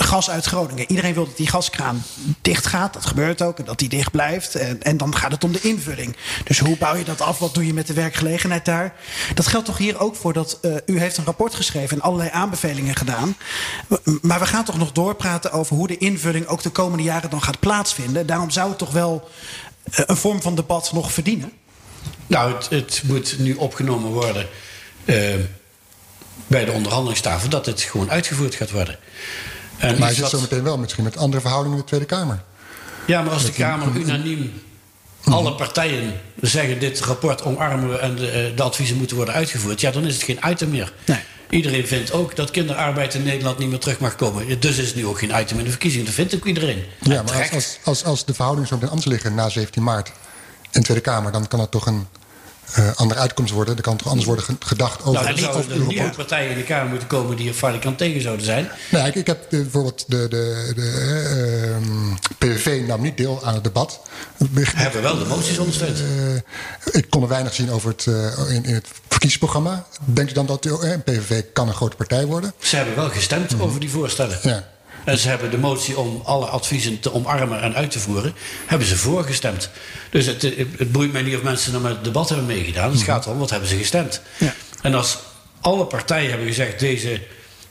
[0.03, 0.89] Gas uit Groningen.
[0.89, 2.05] Iedereen wil dat die gaskraan
[2.41, 2.93] dicht gaat.
[2.93, 3.59] Dat gebeurt ook.
[3.59, 4.55] En dat die dicht blijft.
[4.55, 6.17] En, en dan gaat het om de invulling.
[6.45, 7.39] Dus hoe bouw je dat af?
[7.39, 8.95] Wat doe je met de werkgelegenheid daar?
[9.35, 12.31] Dat geldt toch hier ook voor dat eh, u heeft een rapport geschreven en allerlei
[12.33, 13.37] aanbevelingen gedaan.
[14.23, 17.43] Maar we gaan toch nog doorpraten over hoe de invulling ook de komende jaren dan
[17.43, 18.27] gaat plaatsvinden.
[18.27, 19.29] Daarom zou het toch wel
[19.91, 21.53] eh, een vorm van debat nog verdienen.
[22.27, 24.49] Nou, het, het moet nu opgenomen worden
[25.05, 25.35] eh,
[26.47, 28.99] bij de onderhandelingstafel dat het gewoon uitgevoerd gaat worden.
[29.83, 32.07] En Maar je iets zit zo meteen wel misschien met andere verhoudingen in de Tweede
[32.07, 32.43] Kamer.
[33.07, 34.53] Ja, maar als de Kamer unaniem
[35.25, 39.81] alle partijen zeggen dit rapport omarmen we en de, eh, de adviezen moeten worden uitgevoerd,
[39.81, 40.93] ja, dan is het geen item meer.
[41.07, 41.19] Nee.
[41.51, 44.61] Iedereen vindt ook dat kinderarbeid in Nederland niet meer terug mag komen.
[44.61, 46.07] Dus is het nu ook geen item in de verkiezingen.
[46.07, 46.85] Dat vindt ook iedereen.
[47.01, 50.09] Ja, maar als, als, als, als de verhoudingen zo meteen anders liggen na 17 maart
[50.09, 50.13] in
[50.71, 52.07] de Tweede Kamer, dan kan het toch een
[52.75, 53.77] eh, andere uitkomst worden.
[53.77, 56.57] Er kan toch anders worden ge- gedacht over, nou, dan er uw nieuwe partijen in
[56.57, 58.69] de Kamer moeten komen die er valikant tegen zouden zijn.
[58.91, 63.55] Nou, ik, ik heb bijvoorbeeld de, de, de eh, ehm, PVV nam niet deel aan
[63.55, 64.01] het debat.
[64.63, 65.99] Hebben wel de moties ondersteund.
[65.99, 69.87] Eh, ik kon er weinig zien over het, eh, in, in het verkiezingsprogramma.
[70.05, 72.53] Denkt u dan dat de PVV kan een grote partij worden?
[72.59, 74.39] Ze hebben wel gestemd over die voorstellen.
[74.43, 74.69] Ja.
[75.05, 78.35] En ze hebben de motie om alle adviezen te omarmen en uit te voeren,
[78.67, 79.71] hebben ze voorgestemd.
[80.11, 82.91] Dus het, het, boeit mij niet of mensen nou met het debat hebben meegedaan.
[82.91, 84.21] Het gaat erom, wat hebben ze gestemd?
[84.39, 84.55] Ja.
[84.83, 85.19] En als
[85.61, 87.21] alle partijen hebben gezegd, deze,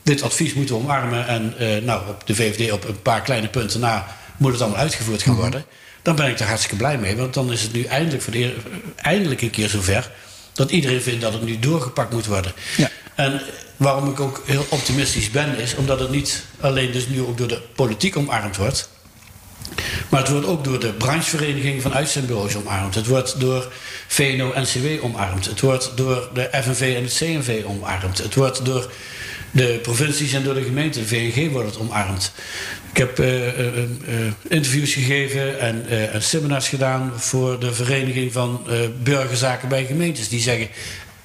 [0.02, 1.26] dit advies moeten we omarmen...
[1.26, 4.80] en eh, nou, op de VVD op een paar kleine punten na moet het allemaal
[4.80, 5.64] uitgevoerd gaan worden...
[6.02, 7.16] dan ben ik daar hartstikke blij mee.
[7.16, 8.56] Want dan is het nu eindelijk, voor de,
[8.96, 10.10] eindelijk een keer zover...
[10.52, 12.52] dat iedereen vindt dat het nu doorgepakt moet worden.
[12.76, 12.90] Ja.
[13.14, 13.40] En
[13.76, 17.48] waarom ik ook heel optimistisch ben, is omdat het niet alleen dus nu ook door
[17.48, 18.88] de politiek omarmd wordt.
[20.08, 22.94] Maar het wordt ook door de branchevereniging van uitzendbureaus omarmd.
[22.94, 23.72] Het wordt door
[24.06, 25.44] VNO-NCW omarmd.
[25.44, 28.18] Het wordt door de FNV en het CNV omarmd.
[28.18, 28.90] Het wordt door
[29.50, 32.32] de provincies en door de gemeente, de VNG, wordt het omarmd.
[32.90, 33.84] Ik heb eh, eh, eh,
[34.48, 38.66] interviews gegeven en, en seminars gedaan voor de vereniging van
[39.02, 40.28] burgerzaken bij gemeentes.
[40.28, 40.68] Die zeggen,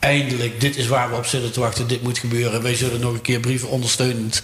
[0.07, 2.61] eindelijk, dit is waar we op zitten te wachten, dit moet gebeuren.
[2.61, 4.41] Wij zullen nog een keer brieven ondersteunend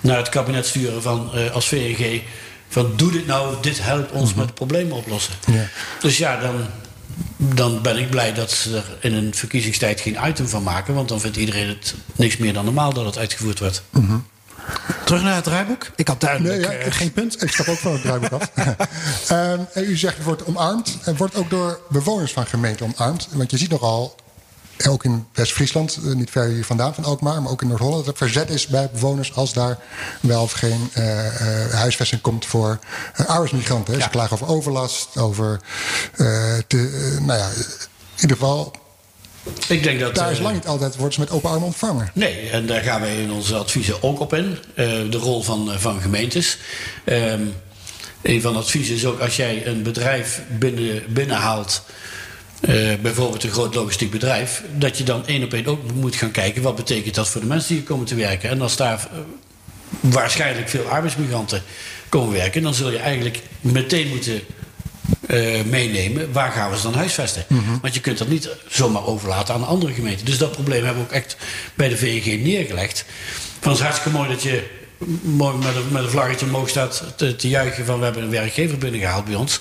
[0.00, 2.22] naar het kabinet sturen van, eh, als VNG.
[2.68, 5.34] Van doe dit nou, dit helpt ons met de problemen oplossen.
[5.46, 5.68] Ja.
[6.00, 6.66] Dus ja, dan,
[7.36, 10.94] dan ben ik blij dat ze er in een verkiezingstijd geen item van maken.
[10.94, 13.82] Want dan vindt iedereen het niks meer dan normaal dat het uitgevoerd wordt.
[15.04, 15.90] Terug naar het draaiboek.
[15.96, 17.42] Ik had duidelijk Nee, ja, eh, geen punt.
[17.42, 18.50] Ik stap ook van het draaiboek af.
[19.28, 20.98] Ehm, en u zegt het wordt omarmd.
[21.04, 23.28] En wordt ook door bewoners van gemeenten omarmd.
[23.32, 24.16] Want je ziet nogal,
[24.88, 28.14] ook in West-Friesland, eh, niet ver hier vandaan van Alkmaar, maar ook in Noord-Holland, dat
[28.14, 29.78] er verzet is bij bewoners als daar
[30.20, 32.78] wel of geen eh, eh, huisvesting komt voor
[33.20, 34.02] uh, arbeidsmigranten.
[34.02, 35.60] Ze klagen over overlast, over.
[36.66, 38.72] te, nou ja, in ieder geval,
[39.68, 40.14] Ik denk dat.
[40.14, 42.10] daar is lang niet altijd worden ze met open armen ontvangen.
[42.14, 44.58] Nee, en daar gaan wij in onze adviezen ook op in.
[44.74, 46.58] De rol van, van gemeentes.
[47.04, 47.42] Ehm,
[48.22, 51.82] een van de adviezen is ook als jij een bedrijf binnen, binnenhaalt.
[52.62, 54.62] Eh, bijvoorbeeld een groot logistiek bedrijf.
[54.76, 56.62] Dat je dan één op één ook moet gaan kijken.
[56.62, 58.50] Wat betekent dat voor de mensen die hier komen te werken.
[58.50, 59.18] En als daar eh,
[60.00, 61.62] waarschijnlijk veel arbeidsmigranten
[62.08, 62.62] komen werken.
[62.62, 64.40] Dan zul je eigenlijk meteen moeten
[65.26, 66.32] eh, meenemen.
[66.32, 67.44] Waar gaan we ze dan huisvesten?
[67.80, 70.26] Want je kunt dat niet zomaar overlaten aan andere gemeenten.
[70.26, 71.36] Dus dat probleem hebben we ook echt
[71.74, 73.04] bij de VNG neergelegd.
[73.60, 74.81] Van het is hartstikke mooi dat je
[75.22, 78.30] mooi met een, met een vlaggetje omhoog staat te, te juichen van we hebben een
[78.30, 79.60] werkgever binnengehaald bij ons.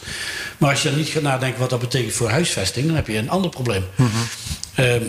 [0.57, 3.17] Maar als je dan niet gaat nadenken wat dat betekent voor huisvesting, dan heb je
[3.17, 3.83] een ander probleem.
[4.75, 5.03] Ehm,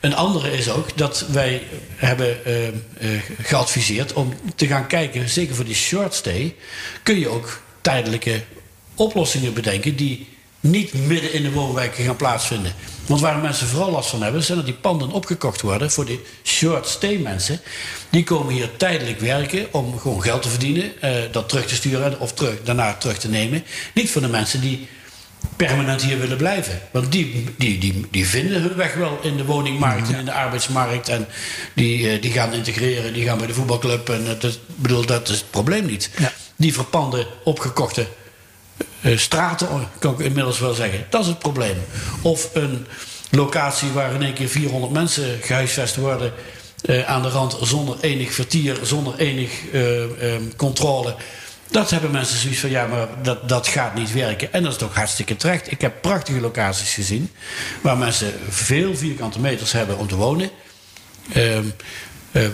[0.00, 1.62] een andere is ook dat wij
[1.96, 3.08] hebben ehm, eh,
[3.42, 6.54] geadviseerd om te gaan kijken, zeker voor die short stay,
[7.02, 8.42] kun je ook tijdelijke
[8.94, 10.35] oplossingen bedenken die
[10.70, 12.72] niet midden in de woonwijken gaan plaatsvinden.
[13.06, 16.20] Want waar mensen vooral last van hebben, zijn dat die panden opgekocht worden voor die
[16.44, 17.60] short stay mensen.
[18.10, 22.20] Die komen hier tijdelijk werken om gewoon geld te verdienen, eh, dat terug te sturen
[22.20, 23.64] of terug, daarna terug te nemen.
[23.94, 24.88] Niet voor de mensen die
[25.56, 26.80] permanent hier willen blijven.
[26.92, 30.32] Want die, die, die, die vinden hun weg wel in de woningmarkt en in de
[30.32, 31.08] arbeidsmarkt.
[31.08, 31.26] En
[31.74, 34.08] die, eh, die gaan integreren, die gaan bij de voetbalclub.
[34.08, 36.10] En is, bedoel, dat is het probleem niet.
[36.18, 36.32] Ja.
[36.56, 38.06] Die verpande, opgekochte
[39.14, 41.06] straten, kan ik inmiddels wel zeggen.
[41.10, 41.76] Dat is het probleem.
[42.22, 42.86] Of een
[43.30, 46.32] locatie waar in één keer 400 mensen gehuisvest worden...
[46.84, 51.14] eh, aan de rand zonder enig vertier, zonder enig eh, eh, controle...
[51.70, 54.52] Dat hebben mensen zoiets van, ja, maar dat, dat gaat niet werken.
[54.52, 55.70] En dat is toch hartstikke terecht.
[55.70, 57.30] Ik heb prachtige locaties gezien...
[57.80, 60.50] waar mensen veel vierkante meters hebben om te wonen...
[61.32, 61.64] Ehm, eh,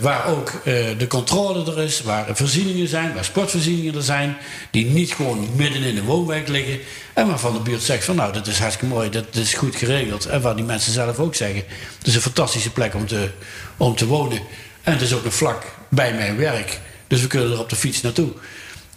[0.01, 4.37] waar ook eh, de controle er is, waar er voorzieningen zijn, waar sportvoorzieningen er zijn,
[4.71, 6.79] die niet gewoon midden in de woonwijk liggen.
[7.13, 10.25] En waarvan de buurt zegt van nou, dat is hartstikke mooi, dat is goed geregeld.
[10.25, 11.63] En waar die mensen zelf ook zeggen,
[11.97, 13.29] het is een fantastische plek om te,
[13.77, 14.39] om te wonen.
[14.83, 17.75] En het is ook een vlak bij mijn werk, dus we kunnen er op de
[17.75, 18.29] fiets naartoe.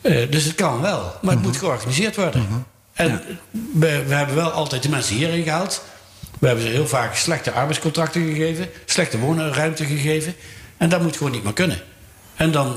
[0.01, 2.67] Eh, dus het kan wel, maar het moet georganiseerd worden.
[2.93, 5.83] En we, we hebben wel altijd de mensen hierheen gehaald.
[6.39, 10.35] We hebben ze heel vaak slechte arbeidscontracten gegeven, slechte woonruimte gegeven.
[10.77, 11.81] En dat moet gewoon niet meer kunnen.
[12.37, 12.77] En dan,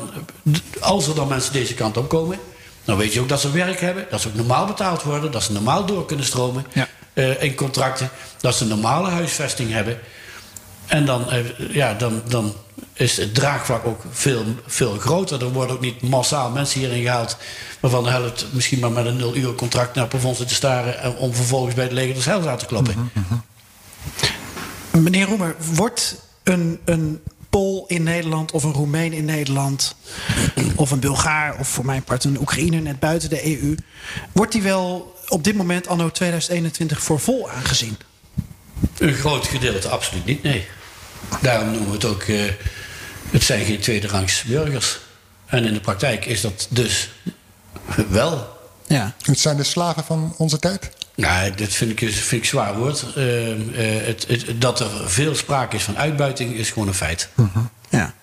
[0.79, 2.39] als er dan mensen deze kant op komen,
[2.83, 5.43] dan weet je ook dat ze werk hebben, dat ze ook normaal betaald worden, dat
[5.43, 6.87] ze normaal door kunnen stromen Ja.
[7.13, 9.99] eh, in contracten, dat ze normale huisvesting hebben.
[10.85, 11.39] En dan, eh,
[11.71, 12.53] ja, dan, dan
[12.93, 15.41] is het draagvlak ook veel, veel groter.
[15.41, 17.37] Er worden ook niet massaal mensen hierin gehaald...
[17.79, 20.99] waarvan de helft misschien maar met een nul uur contract naar zit te staren...
[20.99, 23.11] en om vervolgens bij het leger de zeils aan te kloppen.
[24.91, 29.95] Meneer Roemer, wordt een, een Pool in Nederland of een Roemeen in Nederland...
[30.75, 33.75] of een Bulgaar of voor mijn part een Oekraïner net buiten de EU...
[34.31, 37.97] wordt die wel op dit moment, anno 2021, voor vol aangezien?
[38.97, 40.67] Een groot gedeelte absoluut niet, nee.
[41.41, 42.21] Daarom noemen we het ook...
[42.21, 42.43] eh,
[43.31, 44.99] het zijn geen tweederangs burgers.
[45.45, 47.09] En in de praktijk is dat dus
[48.09, 48.57] wel...
[48.87, 49.13] Ja.
[49.21, 50.91] Het zijn de slaven van onze tijd.
[51.19, 53.05] Nou, dat vind ik, vind ik zwaar woord.
[53.15, 57.29] Eh, eh, het, het, dat er veel sprake is van uitbuiting is gewoon een feit.
[57.89, 58.13] ja.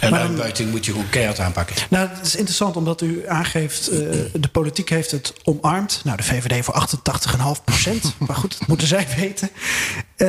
[0.00, 1.76] En Maar uitbuiting moet je gewoon keihard aanpakken.
[1.90, 3.88] Nou, het is interessant omdat u aangeeft...
[3.88, 3.98] eh,
[4.32, 6.00] de politiek heeft het omarmd.
[6.04, 6.86] Nou, de VVD voor
[7.58, 8.14] 88,5 procent.
[8.26, 9.50] maar goed, dat moeten zij weten.
[10.16, 10.26] Eh,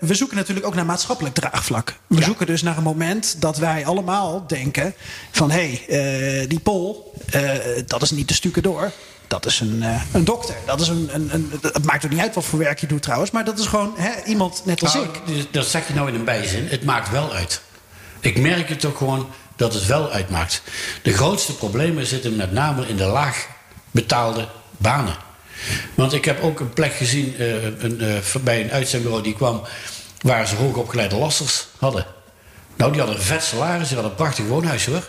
[0.00, 1.94] we zoeken natuurlijk ook naar maatschappelijk draagvlak.
[2.06, 2.24] We Ja.
[2.24, 4.94] zoeken dus naar een moment dat wij allemaal denken...
[5.30, 7.14] van hé, hey, die Pol,
[7.86, 8.92] dat is niet de stukken door...
[9.30, 10.54] Dat is een, eh, een dokter.
[10.66, 13.02] Dat is een, een, een, het maakt ook niet uit wat voor werk je doet
[13.02, 13.30] trouwens.
[13.30, 15.52] Maar dat is gewoon hè, iemand net als Nou, ik.
[15.52, 16.66] dat zeg je nou in een bijzin.
[16.68, 17.60] Het maakt wel uit.
[18.20, 20.62] Ik merk het ook gewoon dat het wel uitmaakt.
[21.02, 23.46] De grootste problemen zitten met name in de laag
[23.90, 25.16] betaalde banen.
[25.94, 29.62] Want ik heb ook een plek gezien eh, een, eh, bij een uitzendbureau die kwam...
[30.20, 32.06] waar ze hoogopgeleide lasters hadden.
[32.76, 35.02] Nou, die hadden een vet salaris, die hadden een prachtig woonhuis hoor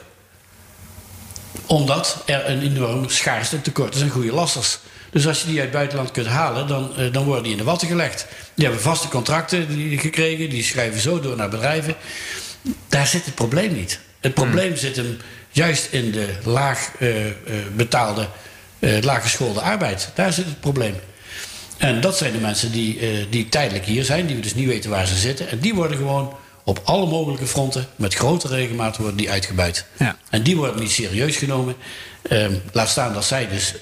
[1.66, 4.80] omdat er een enorm schaarste tekort is aan goede lasters.
[5.12, 7.58] Dus als je die uit het buitenland kunt halen, dan, eh, dan worden die in
[7.58, 8.28] de watten gelegd.
[8.54, 11.96] Die hebben vaste contracten die, gekregen, die schrijven zo door naar bedrijven.
[12.88, 14.00] Daar zit het probleem niet.
[14.20, 15.18] Het probleem zit hem
[15.50, 17.34] juist in de laag eh, eh,
[17.76, 18.28] betaalde,
[18.80, 20.10] eh laaggeschoolde arbeid.
[20.16, 20.96] Daar zit het probleem.
[21.78, 23.00] En dat zijn de mensen die,
[23.30, 25.50] die tijdelijk hier zijn, die we dus niet weten waar ze zitten.
[25.50, 26.34] En die worden gewoon
[26.72, 29.86] op alle mogelijke fronten, met grote regelmaat, worden die uitgebuit.
[29.98, 30.18] Ja.
[30.30, 31.76] En die worden niet serieus genomen.
[32.22, 33.76] Ehm, laat staan dat zij dus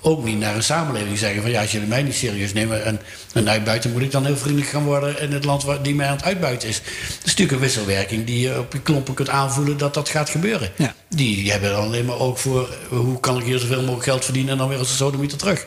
[0.00, 3.00] ook niet naar een samenleving zeggen van ja, als jullie mij niet serieus nemen en,
[3.32, 6.06] en uitbuiten, moet ik dan heel vriendelijk gaan worden in het land waar die mij
[6.06, 6.78] aan het uitbuiten is.
[6.78, 10.30] Dat is natuurlijk een wisselwerking die je op je klompen kunt aanvoelen dat dat gaat
[10.30, 10.70] gebeuren.
[10.76, 10.94] Ja.
[11.08, 14.52] Die hebben dan alleen maar ook voor hoe kan ik hier zoveel mogelijk geld verdienen
[14.52, 15.66] en dan weer als een sodemieter terug.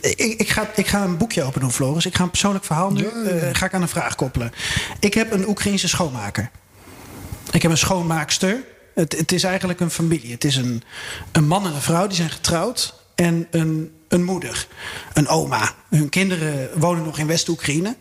[0.00, 2.06] Ik, ik, ga, ik ga een boekje open doen, Floris.
[2.06, 4.52] Ik ga een persoonlijk verhaal nu eh, ga ik aan een vraag koppelen.
[5.00, 6.50] Ik heb een Oekraïense schoonmaker.
[7.50, 8.64] Ik heb een schoonmaakster.
[8.94, 10.32] Het, het is eigenlijk een familie.
[10.32, 10.82] Het is een,
[11.32, 12.94] een man en een vrouw die zijn getrouwd.
[13.14, 14.66] En een, een moeder,
[15.12, 15.74] een oma.
[15.88, 17.96] Hun kinderen wonen nog in West-Oekraïne.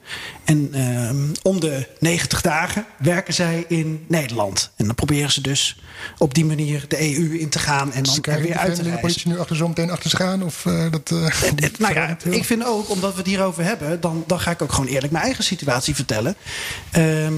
[0.46, 4.72] En ehm, om de 90 dagen werken zij in Nederland.
[4.76, 5.80] En dan proberen ze dus
[6.18, 7.94] op die manier de EU in te gaan.
[7.94, 9.00] En dan er je weer uit te de reizen.
[9.02, 10.44] politie nu achter zo meteen achter ze gaan?
[10.44, 11.10] Of eh, dat,
[11.56, 14.62] Het- nou ja, ik vind ook, omdat we het hierover hebben, dan, dan ga ik
[14.62, 16.36] ook gewoon eerlijk mijn eigen situatie vertellen.
[16.92, 17.34] Ehm,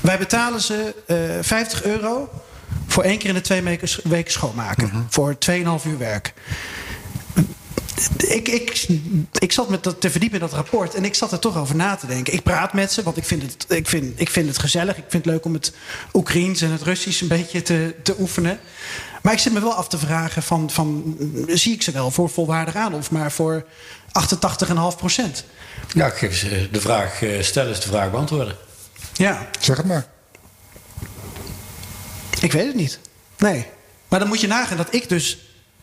[0.00, 2.30] wij betalen ze eh 50 euro
[2.86, 5.06] voor één keer in de twee weken, weken schoonmaken.
[5.08, 6.34] Voor 2,5 uur werk.
[8.16, 8.86] Ik, ik,
[9.38, 11.76] ik zat met dat te verdiepen in dat rapport en ik zat er toch over
[11.76, 12.32] na te denken.
[12.32, 14.96] Ik praat met ze, want ik vind het, ik vind, ik vind het gezellig.
[14.96, 15.72] Ik vind het leuk om het
[16.12, 18.58] Oekraïens en het Russisch een beetje te, te oefenen.
[19.22, 22.30] Maar ik zit me wel af te vragen: van, van, zie ik ze wel voor
[22.30, 23.64] volwaardig aan of maar voor
[24.64, 25.44] 88,5 procent?
[25.94, 28.56] Ja, ik geef ze de vraag eh, stellen is de vraag beantwoorden.
[29.12, 30.06] Ja, Zeg het maar.
[32.40, 32.98] ik weet het niet.
[33.38, 33.66] Nee.
[34.08, 35.38] Maar dan moet je nagaan dat ik dus,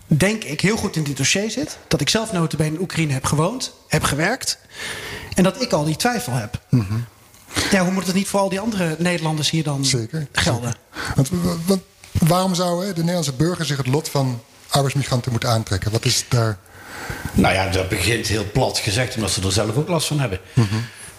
[0.08, 1.78] denk ik, heel goed in dit dossier zit.
[1.88, 4.58] Dat ik zelf notabene in Oekraïne heb gewoond, heb gewerkt.
[5.34, 6.60] En dat ik al die twijfel heb.
[7.72, 10.28] Ja, hoe moet het niet voor al die andere Nederlanders hier dan Zeker.
[10.32, 10.76] gelden?
[11.16, 11.30] Want,
[11.66, 11.82] want
[12.12, 15.92] waarom zou hè, de Nederlandse burger zich het lot van arbeidsmigranten moeten aantrekken?
[15.92, 16.58] Wat is daar.
[17.34, 20.40] Nou ja, dat begint heel plat gezegd, omdat ze er zelf ook last van hebben.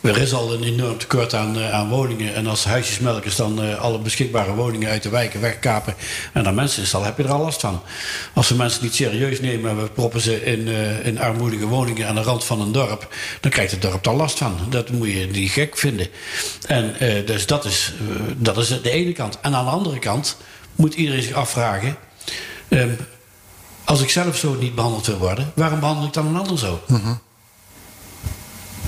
[0.06, 2.34] Er is al een enorm tekort aan, eh, aan woningen.
[2.34, 5.94] En als huisjesmelkers dan eh, alle beschikbare woningen uit de wijken wegkapen
[6.32, 7.82] en dan mensen installen, heb je er al last van.
[8.34, 12.08] Als we mensen niet serieus nemen en we proppen ze in, eh, in armoedige woningen
[12.08, 14.56] aan de rand van een dorp, dan krijgt het dorp daar last van.
[14.68, 16.06] Dat moet je niet gek vinden.
[16.66, 16.94] En
[17.24, 17.92] dus dat is,
[18.36, 19.38] dat is de ene kant.
[19.40, 20.36] En aan de andere kant
[20.74, 21.96] moet iedereen zich afvragen.
[22.68, 22.90] ehm,
[23.84, 26.80] als ik zelf zo niet behandeld wil worden, waarom behandel ik dan een ander zo?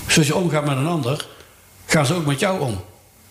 [0.09, 1.27] Zoals je omgaat met een ander,
[1.85, 2.81] gaan ze ook met jou om.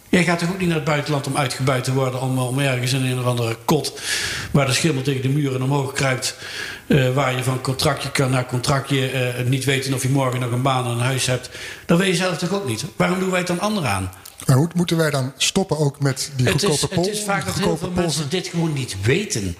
[0.09, 2.93] Jij gaat toch ook niet naar het buitenland om uitgebuit te worden, om, om ergens
[2.93, 4.01] in een of andere kot
[4.51, 6.37] waar de schimmel tegen de muren omhoog kruipt,
[6.87, 10.51] eh, waar je van contractje kan naar contractje eh, niet weten of je morgen nog
[10.51, 11.51] een baan en een huis hebt.
[11.87, 12.85] Dat weet je zelf toch ook niet?
[12.97, 14.13] Waarom doen wij het dan anderen aan?
[14.47, 17.05] Maar hoe moeten wij dan stoppen ook met die Het is, goedkope pol?
[17.05, 19.57] het is vaak dat heel veel mensen dit gewoon niet weten.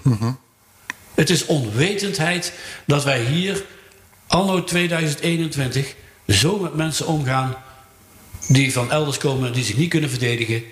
[1.15, 2.53] Het is onwetendheid
[2.85, 3.63] dat wij hier,
[4.27, 5.95] anno 2021,
[6.29, 7.55] zo met mensen omgaan
[8.47, 10.63] die van elders komen en die zich niet kunnen verdedigen.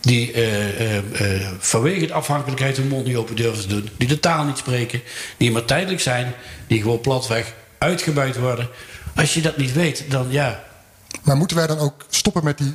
[0.00, 3.88] Die eh, eh, eh, vanwege de afhankelijkheid hun mond niet open durven te doen.
[3.96, 5.02] Die de taal niet spreken.
[5.36, 6.34] Die maar tijdelijk zijn.
[6.66, 8.68] Die gewoon platweg uitgebuit worden.
[9.16, 10.64] Als je dat niet weet, dan ja.
[11.22, 12.74] Maar moeten wij dan ook stoppen met die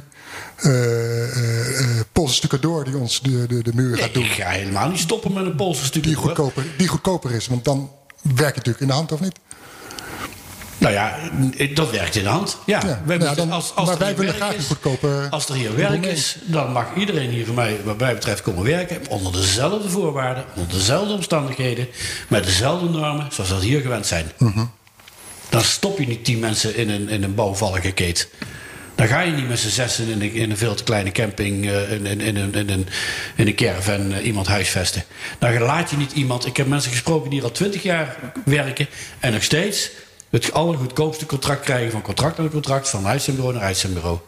[0.55, 4.23] eh, Poolse stucadoor die ons de, de, de muur gaat Ik doen?
[4.23, 6.03] ga helemaal niet stoppen met een Poolse stuk.
[6.03, 7.47] Die goedkoper, die goedkoper is.
[7.47, 9.39] Want dan werkt het natuurlijk in de hand, of niet?
[10.87, 11.15] Nou ja,
[11.73, 12.57] dat werkt in de hand.
[12.65, 15.75] Ja, Ja, wij nou, dan- als, als maar er wij willen graag Als er hier
[15.75, 18.99] werk is, dan mag iedereen hier van mij, wat mij betreft, komen werken.
[19.09, 21.87] Onder dezelfde voorwaarden, onder dezelfde omstandigheden,
[22.27, 24.31] met dezelfde normen, zoals dat hier gewend zijn.
[24.37, 24.65] Mhm.
[25.49, 28.29] Dan stop je niet tien mensen in een, in een bouwvallige keet.
[28.95, 31.69] Dan ga je niet met z'n zessen in een, in een veel te kleine camping,
[31.69, 32.87] eh, in, in, in, een- in, een,
[33.35, 35.03] in een caravan eh, iemand huisvesten.
[35.39, 36.45] Dan laat je niet iemand.
[36.45, 38.15] Ik heb mensen gesproken die hier al twintig jaar
[38.45, 38.87] werken
[39.19, 39.89] en nog steeds
[40.29, 44.19] het allergoedkoopste contract krijgen van contract naar contract, van uitzendbureau naar uitzendbureau.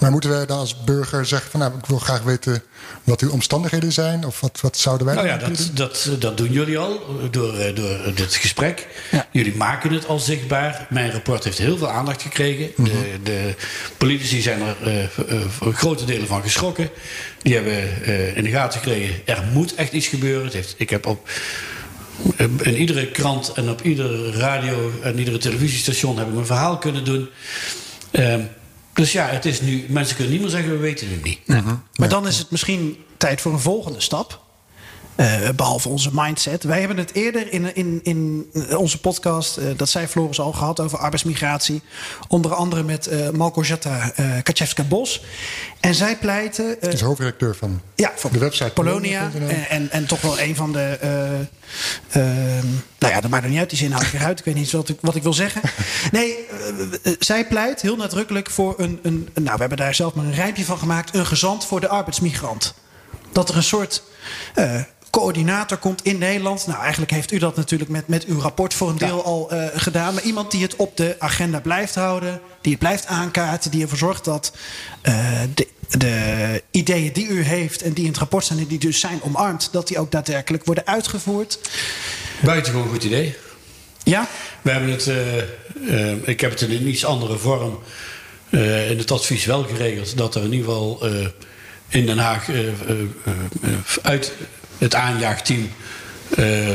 [0.00, 2.62] Maar moeten wij dan als burger zeggen van nou, ik wil graag weten
[3.04, 4.26] wat uw omstandigheden zijn?
[4.26, 5.70] Of wat, wat zouden wij Nou ja, dat, doen?
[5.74, 8.86] dat, dat doen jullie al eh, door, eh, door dit gesprek.
[9.10, 9.26] Ja.
[9.30, 10.86] Jullie maken het al zichtbaar.
[10.90, 12.84] Mijn rapport heeft heel veel aandacht gekregen.
[12.84, 13.54] de, de
[13.96, 15.10] politici zijn er eh, eh,
[15.48, 16.90] voor grote delen van geschrokken.
[17.42, 20.44] Die hebben eh, in de gaten gekregen, er moet echt iets gebeuren.
[20.44, 21.34] Het heeft, ik heb op eh,
[22.62, 27.04] in iedere krant en op iedere radio en iedere televisiestation heb ik mijn verhaal kunnen
[27.04, 27.28] doen.
[28.10, 28.40] Ehm,
[28.92, 31.38] dus ja, het is nu, mensen kunnen niet meer zeggen, we weten het niet.
[31.94, 34.44] Maar dan is het misschien tijd voor een volgende stap.
[35.16, 36.64] Eh, behalve onze mindset.
[36.64, 40.80] Wij hebben het eerder in, in, in onze podcast, eh, dat zei Floris al gehad
[40.80, 41.82] over arbeidsmigratie.
[42.28, 45.24] Onder andere met eh uh, Kaczewska-Bos.
[45.80, 46.80] En zij pleiten.
[46.80, 49.30] Is hoofdredacteur van ja, van de website Polonia.
[49.48, 50.98] En, en, en toch wel een van de.
[52.14, 52.62] Uh, uh,
[52.98, 53.70] nou ja, dat maakt er niet uit.
[53.70, 54.38] Die zin haal ik eruit.
[54.38, 55.62] Ik weet niet wat ik, wat ik wil zeggen.
[56.10, 56.36] Nee,
[57.02, 59.28] uh, zij pleit heel nadrukkelijk voor een, een.
[59.34, 61.14] Nou, we hebben daar zelf maar een rijmpje van gemaakt.
[61.14, 62.74] Een gezant voor de arbeidsmigrant.
[63.32, 64.02] Dat er een soort.
[65.10, 66.66] Coördinator komt in Nederland.
[66.66, 69.22] Nou, eigenlijk heeft u dat natuurlijk met, met uw rapport voor een deel ja.
[69.22, 70.14] al uh, gedaan.
[70.14, 73.98] Maar iemand die het op de agenda blijft houden, die het blijft aankaarten, die ervoor
[73.98, 74.52] zorgt dat
[75.02, 78.78] uh, de, de, ideeën die u heeft en die in het rapport zijn en die
[78.78, 81.58] dus zijn omarmd, dat die ook daadwerkelijk worden uitgevoerd.
[82.40, 83.36] Buitengewoon goed idee.
[84.02, 84.28] Ja?
[84.62, 87.78] We hebben het, uh, ik heb het in een iets andere vorm
[88.88, 91.06] in het advies wel geregeld dat er in ieder geval
[91.88, 92.48] in Den Haag
[94.02, 94.32] uit
[94.78, 95.68] het aanjaagteam
[96.38, 96.68] uh,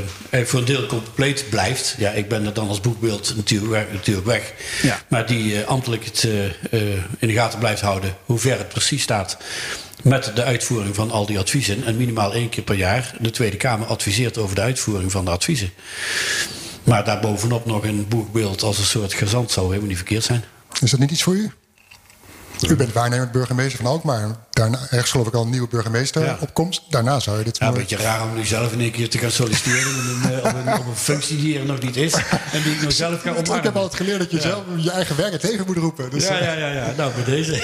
[0.43, 1.95] voor een deel compleet blijft.
[1.97, 4.54] Ja, ik ben er dan als boekbeeld natuurlijk, natuurlijk weg.
[4.82, 5.02] Ja.
[5.08, 6.43] Maar die uh, ambtelijk het uh,
[7.20, 9.38] in de gaten blijft houden hoe ver het precies staat.
[10.04, 11.86] Met de uitvoering van al die adviezen.
[11.86, 15.32] En minimaal één keer per jaar de Tweede Kamer adviseert over de uitvoering van de
[15.32, 15.72] adviezen.
[16.84, 20.43] Maar daarbovenop nog een boekbeeld als een soort gezant zou helemaal niet verkeerd zijn.
[20.82, 21.52] Is dat niet iets voor u?
[22.70, 24.36] U bent waarnemend burgemeester van Alkmaar.
[24.52, 26.38] Daar daarna, ergens geloof ik al een nieuwe burgemeester Ja.
[26.39, 26.82] op komst.
[26.89, 29.18] Daarna zou je dit Ja, een beetje raar om nu zelf in één keer te
[29.18, 32.14] gaan solliciteren op een, eh, op een, op een functie die er nog niet is.
[32.52, 33.74] En die ik nog zelf ga Ik heb omarmen.
[33.74, 36.10] altijd geleerd dat je zelf je eigen werk het leven moet roepen.
[36.10, 36.93] Dus, Ja, eh, ja, ja, ja.
[36.97, 37.60] Nou, bij deze.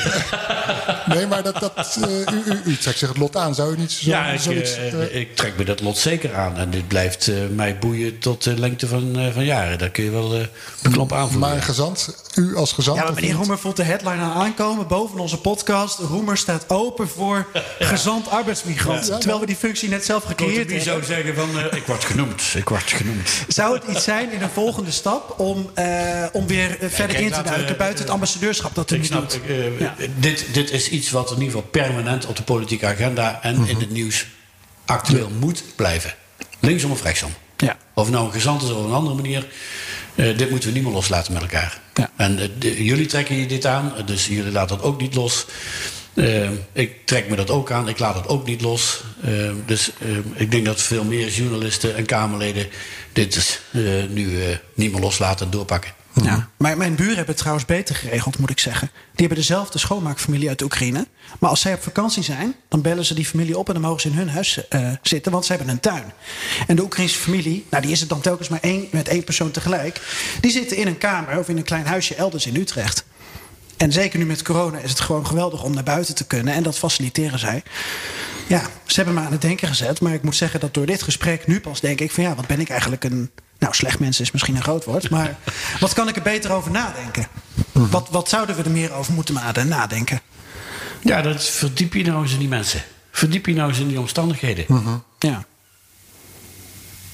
[1.08, 3.56] Nee, maar dat, dat, eh, u, u, u trekt zich het lot aan.
[3.56, 4.78] Zou u niet zo, Ja, ik, zoiets...
[5.12, 6.58] ik trek me dat lot zeker aan.
[6.58, 9.78] En dit blijft mij boeien tot de lengte van, van jaren.
[9.78, 10.46] Daar kun je wel eh
[10.82, 11.40] beklop aanvoelen.
[11.40, 12.98] maar een gezant, u als gezant...
[12.98, 13.34] Ja, maar meneer?
[13.34, 16.00] Roemer voelt de headline aan aankomen boven onze podcast.
[16.00, 17.48] Roemer staat open voor
[17.80, 19.06] gezant arbeidsmigrant.
[19.08, 19.18] Ja, ja.
[19.20, 21.16] Terwijl we die functie net zelf gecreëerd Wie zou hebben.
[21.16, 23.30] zeggen van, eh, ik word genoemd, ik word genoemd.
[23.48, 27.26] Zou het iets zijn in een volgende stap om, eh, om weer eh, verder kijk,
[27.28, 29.34] in te duiken buiten het ambassadeurschap dat u nu snap, doet?
[29.36, 29.96] ik, Ja.
[30.20, 33.80] dit, dit is iets wat in ieder geval permanent op de politieke agenda en in
[33.80, 34.26] het nieuws
[34.86, 36.14] actueel moet blijven.
[36.60, 37.34] Linksom of rechtsom.
[37.58, 37.78] Ja.
[37.94, 39.48] Of nou een gezant is of een andere manier.
[40.16, 41.80] eh, dit moeten we niet meer loslaten met elkaar.
[41.94, 42.10] Ja.
[42.16, 45.46] En de- jullie trekken je dit aan, dus jullie laten dat ook niet los.
[46.18, 49.04] Eh, ik trek me dat ook aan, ik laat het ook niet los.
[49.22, 49.32] Eh,
[49.66, 52.68] dus eh, ik denk dat veel meer journalisten en Kamerleden
[53.14, 53.62] dit
[54.10, 54.30] nu
[54.74, 55.92] niet meer loslaten en doorpakken.
[56.24, 56.50] Ja.
[56.58, 58.92] Maar mijn buren hebben het trouwens beter geregeld, moet ik zeggen.
[58.92, 61.08] Die hebben dezelfde schoonmaakfamilie uit Oekraïne.
[61.40, 63.68] Maar als zij op vakantie zijn, dan bellen ze die familie op...
[63.68, 64.60] en dan mogen ze in hun huis
[65.02, 66.14] zitten, want ze hebben een tuin.
[66.68, 69.52] En de Oekraïnse familie, nou die is het dan telkens maar één, met één persoon
[69.52, 70.02] tegelijk...
[70.42, 73.06] die zitten in een kamer of in een klein huisje elders in Utrecht.
[73.78, 76.54] En zeker nu met corona is het gewoon geweldig om naar buiten te kunnen.
[76.54, 77.64] En dat faciliteren zij.
[78.48, 80.02] Ja, ze hebben me aan het denken gezet.
[80.02, 82.48] Maar ik moet zeggen dat door dit gesprek nu pas denk ik van ja, wat
[82.48, 83.32] ben ik eigenlijk een.
[83.60, 85.10] Nou, slecht mensen is misschien een groot woord.
[85.10, 85.38] Maar
[85.80, 87.28] wat kan ik er beter over nadenken?
[87.72, 90.22] Wat, wat zouden we er meer over moeten ma- nadenken?
[91.02, 92.82] Ja, dat is- verdiep je nou eens in die mensen.
[93.12, 94.66] Verdiep je nou eens in die omstandigheden.
[95.20, 95.46] Ja.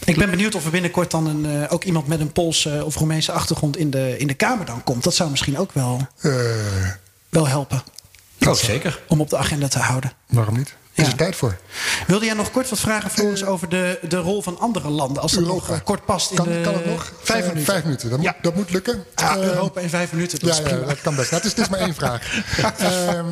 [0.05, 2.95] Ik ben benieuwd of er binnenkort dan een, eh, ook iemand met een Poolse of
[2.95, 5.03] Roemeense achtergrond in de, in de Kamer dan komt.
[5.03, 6.31] Dat zou misschien ook wel, Eh,
[7.29, 7.83] wel helpen
[8.47, 9.01] Oh, zeker.
[9.07, 10.13] om op de agenda te houden.
[10.27, 10.75] waarom niet?
[10.95, 11.11] Is Ja.
[11.11, 11.57] er tijd voor?
[12.07, 15.21] Wilde jij nog kort wat vragen, Floris, over de, de rol van andere landen?
[15.21, 15.73] Als dat nog Europa.
[15.73, 16.59] eh, kort past in Kan, de...
[16.63, 17.11] kan het nog?
[17.23, 17.73] Vijf Eh, minuten.
[17.73, 18.31] Vijf minuten, dat, Ja.
[18.33, 19.03] moet, dat moet lukken.
[19.15, 21.31] Ah, Eh, Europa in vijf minuten, dat ja, is ja, dat kan best.
[21.31, 22.21] Nou, het, is, is maar één vraag.
[22.77, 23.25] Ehm,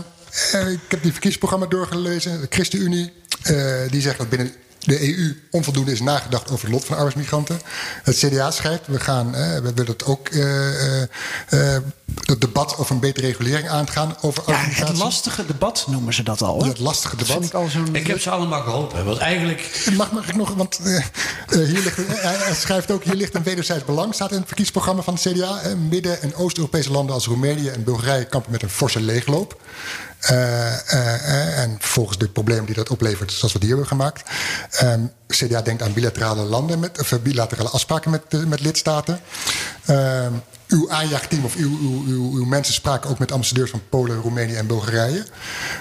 [0.51, 2.41] eh, ik heb die verkiezingsprogramma doorgelezen.
[2.41, 3.13] De ChristenUnie
[3.43, 4.51] eh, die zegt dat binnen
[4.86, 7.61] de EU onvoldoende is nagedacht over het lot van arbeidsmigranten.
[8.03, 11.07] Het CDA schrijft, we, gaan, eh, we willen het ook eh, eh,
[11.49, 11.82] eh,
[12.25, 16.41] het debat over een betere regulering aangaan over Ja, het lastige debat noemen ze dat
[16.41, 16.63] al.
[16.63, 17.43] Ja, het lastige Dat debat.
[17.43, 17.95] ik al zo'n...
[17.95, 19.05] Ik heb ze allemaal geholpen.
[19.05, 19.89] Want eigenlijk.
[19.97, 20.79] Mag, mag ik nog, want
[21.49, 25.13] hier ligt, hij, schrijft ook, hier ligt een wederzijds belang, staat in het verkiezingsprogramma van
[25.13, 25.61] het CDA.
[25.89, 29.61] Midden- en Oost-Europese landen als Roemenië en Bulgarije kampen met een forse leegloop.
[30.22, 34.30] Eh, eh, eh, en volgens de problemen die dat oplevert, zoals we die hebben gemaakt.
[34.72, 39.19] Ehm, CDA denkt aan bilaterale landen met, of bilaterale afspraken met, met lidstaten.
[39.86, 40.34] Ehm,
[40.67, 44.67] uw aanjaagteam of uw, uw, uw, mensen spraken ook met ambassadeurs van Polen, Roemenië en
[44.67, 45.26] Bulgarije.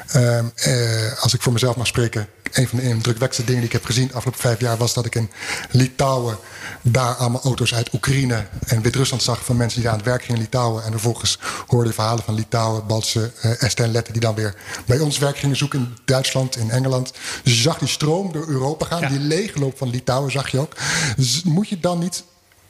[0.07, 3.77] Ehm, eh, als ik voor mezelf mag spreken, een van de indrukwekkendste dingen die ik
[3.77, 5.31] heb gezien de afgelopen vijf jaar was dat ik in
[5.71, 6.39] Litouwen
[6.83, 10.23] daar allemaal auto's uit Oekraïne en Wit-Rusland zag van mensen die daar aan het werk
[10.23, 10.85] gingen in Litouwen.
[10.85, 14.55] En vervolgens hoorde je verhalen van Litouwen, Baltse, uh, Esther en Letten die dan weer
[14.87, 17.13] bij ons werk gingen zoeken in Duitsland, in Engeland.
[17.43, 20.77] Dus je zag die stroom door Europa gaan, die leegloop van Litouwen zag je ook.
[21.17, 22.25] Dus moet je dan niet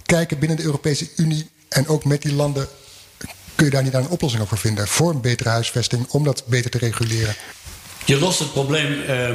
[0.07, 2.69] kijken binnen de Europese Unie en ook met die landen
[3.55, 6.43] kun je daar niet aan een oplossing over vinden voor een betere huisvesting om dat
[6.47, 7.35] beter te reguleren?
[8.05, 9.31] Je lost het probleem eh,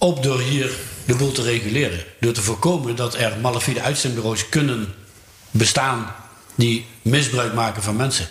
[0.00, 0.70] op door hier
[1.04, 2.04] de boel te reguleren.
[2.20, 4.94] Door te voorkomen dat er malafide uitzendbureaus kunnen
[5.50, 6.14] bestaan
[6.54, 8.28] die misbruik maken van mensen.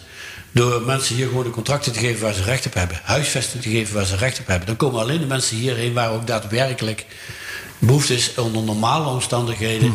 [0.52, 3.00] Door mensen hier gewoon de contracten te geven waar ze recht op hebben.
[3.04, 4.68] Huisvesting te geven waar ze recht op hebben.
[4.68, 7.06] Dan komen alleen de mensen hierheen waar ook daadwerkelijk
[7.80, 9.94] behoefte is onder normale omstandigheden.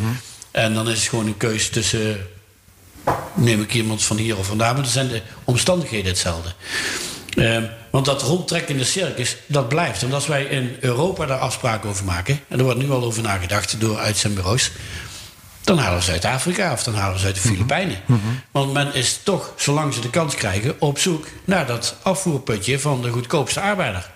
[0.51, 2.27] En dan is het gewoon een keuze tussen
[3.35, 4.75] neem ik iemand van hier of vandaan.
[4.75, 6.53] Maar dan zijn de omstandigheden hetzelfde.
[7.35, 7.59] Uh,
[7.91, 10.03] want dat rondtrekkende circus, dat blijft.
[10.03, 12.41] En als wij in Europa daar afspraken over maken...
[12.49, 14.71] en er wordt nu al over nagedacht door uitzendbureaus...
[15.63, 17.97] dan halen we Zuid-Afrika of dan halen we ze uit de Filipijnen.
[18.07, 18.41] Mm -hmm.
[18.51, 20.81] Want men is toch, zolang ze de kans krijgen...
[20.81, 24.11] op zoek naar dat afvoerputje van de goedkoopste arbeider.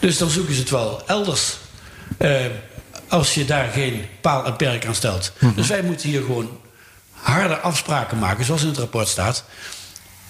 [0.00, 1.56] Dus dan zoeken ze het wel elders.
[2.18, 2.36] Uh,
[3.08, 5.32] als je daar geen paal en perk aan stelt.
[5.38, 5.56] Mm -hmm.
[5.56, 6.58] Dus wij moeten hier gewoon
[7.10, 9.44] harde afspraken maken, zoals in het rapport staat...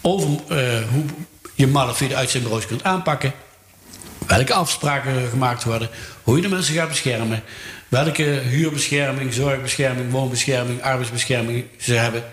[0.00, 1.04] over uh, hoe
[1.58, 3.32] je malafide uitzendbureaus kunt aanpakken.
[4.26, 5.88] Welke afspraken gemaakt worden.
[6.22, 7.42] Hoe je de mensen gaat beschermen.
[7.88, 12.24] Welke huurbescherming, zorgbescherming, woonbescherming, arbeidsbescherming ze hebben.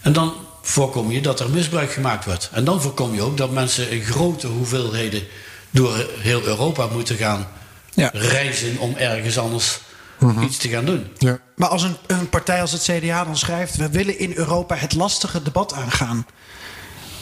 [0.00, 2.50] En dan voorkom je dat er misbruik gemaakt wordt.
[2.52, 5.22] En dan voorkom je ook dat mensen in grote hoeveelheden
[5.70, 7.48] door heel Europa moeten gaan
[7.94, 8.10] ja.
[8.12, 9.78] reizen om ergens anders
[10.18, 10.44] uh -huh.
[10.44, 11.06] iets te gaan doen.
[11.18, 11.38] Ja.
[11.56, 14.94] Maar als een, een partij als het CDA dan schrijft: we willen in Europa het
[14.94, 16.26] lastige debat aangaan.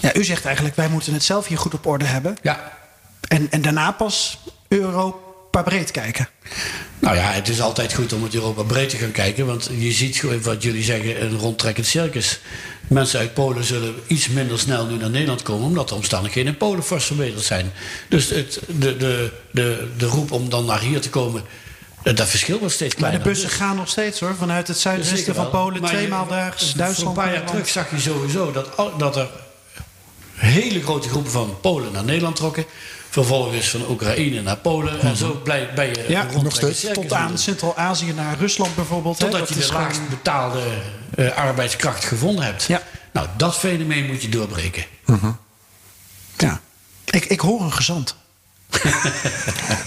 [0.07, 2.37] Ja, u zegt eigenlijk, wij moeten het zelf hier goed op orde hebben.
[2.43, 2.73] Ja.
[3.29, 4.39] En, en daarna pas
[4.69, 6.29] Europa breed kijken.
[6.99, 9.47] Nou ja, het is altijd goed om het Europa breed te gaan kijken.
[9.47, 12.41] Want je ziet gewoon wat jullie zeggen, een rondtrekkend circus.
[12.89, 15.67] Mensen uit Polen zullen iets minder snel nu naar Nederland komen...
[15.67, 17.73] omdat de omstandigheden in Polen fors verbeterd zijn.
[18.09, 21.43] Dus het, de, de, de, de roep om dan naar hier te komen...
[22.03, 23.23] eh, Dat verschil wordt steeds Maar kleiner.
[23.23, 24.35] de bussen gaan nog steeds hoor.
[24.39, 25.51] Vanuit het zuidwesten van.
[25.51, 26.69] Polen, Maar tweemaal daags.
[26.71, 27.17] Voor Duitsland.
[27.17, 29.29] een paar jaar terug zag je sowieso dat, al- dat er
[30.37, 32.64] hele grote groepen van Polen naar Nederland trokken.
[33.11, 35.01] Vervolgens van Oekraïne naar Polen.
[35.01, 36.95] En zo blij, ben je Ja, een rondtrekkend nog steeds.
[36.95, 37.39] Tot aan.
[37.39, 39.18] Centraal-Azië naar Rusland bijvoorbeeld.
[39.18, 40.61] Totdat Dat je de is gewoon- laagst betaalde
[41.14, 42.62] eh, arbeidskracht gevonden hebt.
[42.64, 42.82] Ja.
[43.12, 44.84] Nou, dat fenomeen moet je doorbreken.
[46.37, 46.61] Ja.
[47.05, 48.14] Ik, ik hoor een gezant.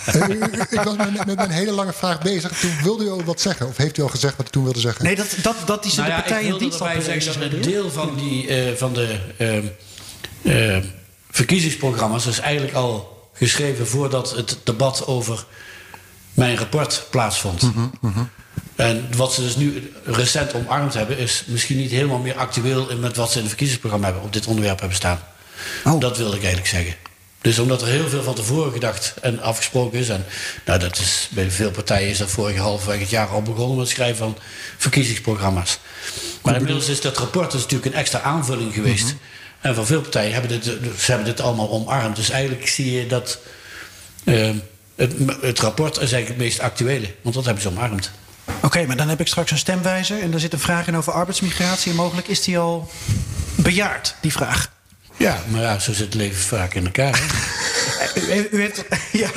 [0.06, 0.30] Eh,
[0.70, 2.60] ik was met, met mijn hele lange vraag bezig.
[2.60, 3.68] Toen wilde u al wat zeggen.
[3.68, 5.06] Of heeft u al gezegd wat u toen wilde zeggen?
[5.06, 8.16] Nee, dat, dat, dat die ze Nou de ja, dienst zeggen dat een deel van,
[8.16, 9.20] die, eh, van de
[10.42, 10.78] eh,
[11.32, 15.46] verkiezingsprogramma's is eigenlijk al geschreven voordat het debat over
[16.34, 17.72] mijn rapport plaatsvond.
[18.76, 23.16] En wat ze dus nu recent omarmd hebben, is misschien niet helemaal meer actueel met
[23.16, 25.20] wat ze in het verkiezingsprogramma hebben, op dit onderwerp hebben staan.
[25.84, 26.00] Oh.
[26.00, 26.96] Dat wilde ik eigenlijk zeggen.
[27.42, 30.10] Dus omdat er heel veel van tevoren gedacht en afgesproken is.
[30.10, 30.26] En
[30.66, 33.86] nou, dat is, bij veel partijen is dat vorige halfweg het jaar al begonnen met
[33.86, 34.38] het schrijven van
[34.78, 35.80] verkiezingsprogramma's.
[36.42, 39.16] Maar inmiddels is dat rapport dus natuurlijk een extra aanvulling geweest.
[39.62, 40.64] En van veel partijen hebben dit,
[41.00, 42.16] ze hebben dit allemaal omarmd.
[42.16, 43.40] Dus eigenlijk zie je dat
[44.24, 44.50] eh,
[44.96, 47.14] het, het rapport is eigenlijk het meest actuele.
[47.22, 48.12] Want dat hebben ze omarmd.
[48.62, 50.22] Oké, maar dan heb ik straks een stemwijzer.
[50.22, 51.92] En daar zit een vraag in over arbeidsmigratie.
[51.92, 52.92] En mogelijk is die al
[53.56, 54.72] bejaard, die vraag.
[55.18, 57.22] Ja, maar ja, zo zit het leven vaak in elkaar.
[58.16, 59.30] U, u heeft, ja,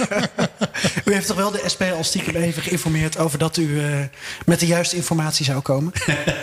[1.05, 3.99] u heeft toch wel de SP al stiekem even geïnformeerd over dat u eh,
[4.47, 5.93] met de juiste informatie zou komen?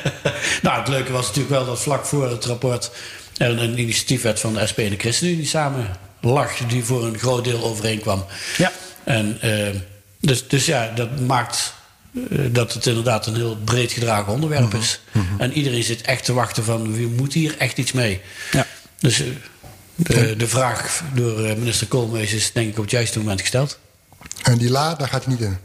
[0.62, 2.92] nou, het leuke was natuurlijk wel dat vlak voor het rapport
[3.40, 5.88] er een initiatiefwet van de SP en de ChristenUnie samen
[6.22, 8.26] lag, die voor een groot deel overeenkwam.
[8.58, 8.72] Ja.
[9.04, 9.76] En eh,
[10.20, 11.74] dus, dus ja, dat maakt
[12.14, 15.00] eh, dat het inderdaad een heel breed gedragen onderwerp is.
[15.38, 18.22] En iedereen zit echt te wachten van wie moet hier echt iets mee.
[18.52, 18.68] Ja.
[19.00, 19.28] Dus eh,
[19.96, 23.80] de, de vraag door minister Koolmees is denk ik op het juiste moment gesteld.
[24.44, 25.58] En die la, daar gaat hij niet in.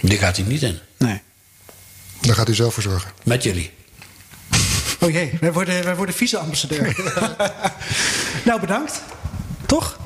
[0.00, 0.78] Die gaat hij niet in.
[0.98, 1.20] Nee.
[2.20, 3.10] Daar gaat u zelf voor zorgen.
[3.24, 3.70] Met jullie.
[5.00, 6.96] Oh jee, wij worden, wij worden vice-ambassadeur.
[8.44, 9.02] nou, bedankt.
[9.66, 9.96] Toch?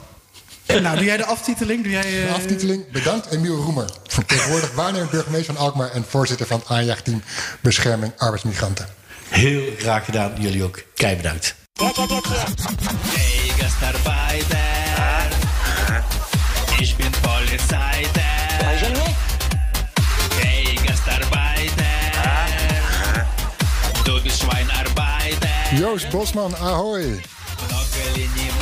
[0.66, 1.82] En nou, doe jij de aftiteling?
[1.82, 3.90] Doe jij, eh, De aftiteling, bedankt Emiel Roemer.
[4.26, 5.90] Tegenwoordig waarnemend burgemeester van Alkmaar...
[5.90, 7.22] en voorzitter van het aanjaagteam
[7.60, 8.88] Bescherming Arbeidsmigranten.
[9.28, 10.32] Heel graag gedaan.
[10.38, 10.82] Jullie ook.
[10.94, 11.54] Kei bedankt.
[11.72, 11.92] Hey,
[13.58, 14.58] Gastarbeiter.
[16.78, 19.29] Ich bin Polizeister.
[25.74, 27.20] Joost Bosman, ahoy.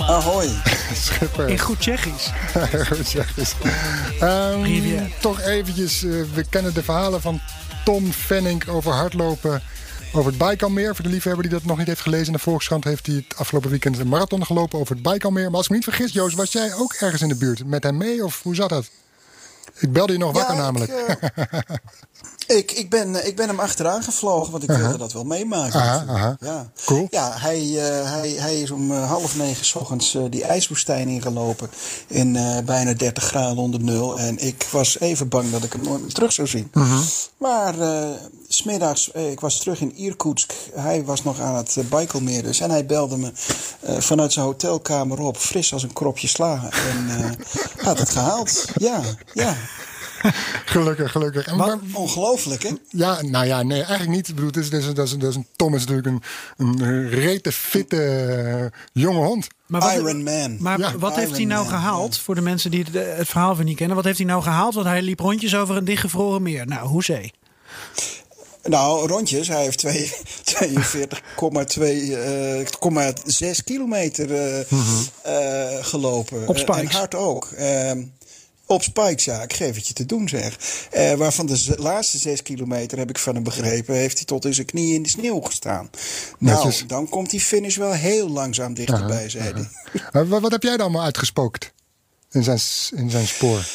[0.00, 0.48] Ahoy.
[0.94, 1.48] Schipper.
[1.48, 2.30] in goed Tsjechisch?
[2.88, 3.54] Goed eens.
[4.20, 7.40] Ehm, toch eventjes, eh, we kennen de verhalen van
[7.84, 9.62] Tom Fenning over hardlopen
[10.12, 10.94] over het Baikalmeer.
[10.94, 12.84] Voor de liefhebber die dat nog niet heeft gelezen in de Volkskrant...
[12.84, 15.46] heeft hij het afgelopen weekend een marathon gelopen over het Baikalmeer.
[15.46, 17.82] Maar als ik me niet vergis, Joost, was jij ook ergens in de buurt met
[17.82, 18.24] hem mee?
[18.24, 18.90] Of hoe zat dat?
[19.78, 20.92] Ik belde je nog wakker ik, namelijk.
[22.48, 25.80] Ik, ik, ben, eh, ik ben hem achteraan gevlogen, want ik wilde dat wel meemaken.
[26.40, 27.06] Ja, Cool.
[27.10, 31.70] Ja, hij, eh, hij, hij is om eh, half negen 's ochtends die ijswoestijn ingelopen.
[32.06, 32.32] In
[32.64, 34.18] bijna 30 graden onder nul.
[34.18, 36.70] En ik was even bang dat ik hem nooit meer terug zou zien.
[36.72, 36.98] Mhm.
[37.36, 37.74] Maar
[38.48, 40.52] smiddags, ik was terug in Irkutsk.
[40.74, 42.60] Hij was nog aan het Baikalmeer dus.
[42.60, 43.32] En hij belde me
[43.98, 46.68] vanuit zijn hotelkamer op, fris als een kropje sla.
[46.70, 47.36] En
[47.76, 48.64] had het gehaald.
[48.74, 49.00] Ja,
[49.32, 49.56] ja.
[50.64, 51.46] Gelukkig, gelukkig.
[51.46, 52.70] En waar- Ongelooflijk, hè?
[52.90, 54.28] Ja, nou ja, nee, eigenlijk niet.
[54.28, 56.22] Ik bedoel, het is, dat is, dat is, dat is een, Tom is natuurlijk een,
[56.66, 59.46] een rete, fitte eh, jonge hond.
[59.66, 60.56] Maar wat, Iron Man.
[60.62, 60.98] Maar Ja.
[60.98, 62.14] wat heeft hij nou Man, gehaald?
[62.16, 62.20] ja.
[62.22, 63.96] Voor de mensen die het, het verhaal van niet kennen.
[63.96, 64.74] Wat heeft hij nou gehaald?
[64.74, 66.66] Want hij liep rondjes over een dichtgevroren meer.
[66.66, 67.32] Nou, hoezee.
[68.64, 69.48] Nou, rondjes.
[69.48, 70.12] Hij heeft twee-
[70.54, 74.60] 42,2, eh, 0,6 kilometer eh,
[75.22, 76.38] eh, gelopen.
[76.40, 76.48] Mhm.
[76.48, 76.80] Op Eh, spikes.
[76.80, 77.48] en hard ook.
[77.56, 78.02] Ehm,
[78.68, 79.42] op spikes, ja.
[79.42, 80.56] Ik geef het je te doen, zeg.
[80.90, 83.94] Eh, waarvan de laatste 6 kilometer, heb ik van hem begrepen...
[83.94, 85.90] heeft hij tot in zijn knieën in de sneeuw gestaan.
[86.38, 86.84] Nou, Netjes.
[86.86, 89.68] dan komt die finish wel heel langzaam dichterbij, zei hij.
[90.24, 91.72] Wat, wat heb jij dan allemaal uitgespookt
[92.30, 92.60] in zijn,
[92.96, 93.66] in zijn spoor?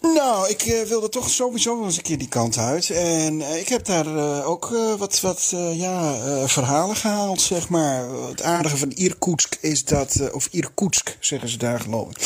[0.00, 2.90] Nou, ik eh, wilde toch sowieso wel eens een keer die kant uit.
[2.90, 6.16] En eh, ik heb daar eh, ook wat, wat ja,
[6.48, 8.08] verhalen gehaald, zeg maar.
[8.28, 12.18] Het aardige van Irkutsk is dat, of Irkutsk zeggen ze daar geloof ik,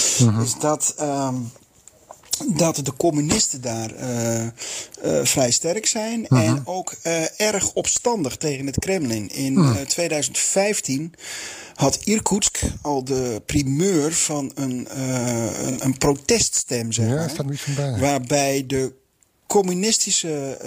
[0.43, 1.35] is dat ehm,
[2.47, 4.51] dat de communisten daar eh, eh,
[5.23, 6.21] vrij sterk zijn.
[6.29, 6.35] Mhm.
[6.43, 9.29] En ook eh, erg opstandig tegen het Kremlin.
[9.31, 9.77] In Mhm.
[9.77, 11.13] eh, 2015
[11.75, 14.87] had Irkutsk al de primeur van een,
[15.67, 17.31] een, een proteststem, zeg Ja, maar.
[17.31, 17.99] van.
[18.01, 18.93] Waarbij de
[19.47, 20.59] communistische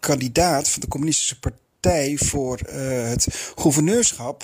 [0.00, 2.58] kandidaat van de communistische partij voor
[3.02, 3.26] het
[3.56, 4.42] gouverneurschap.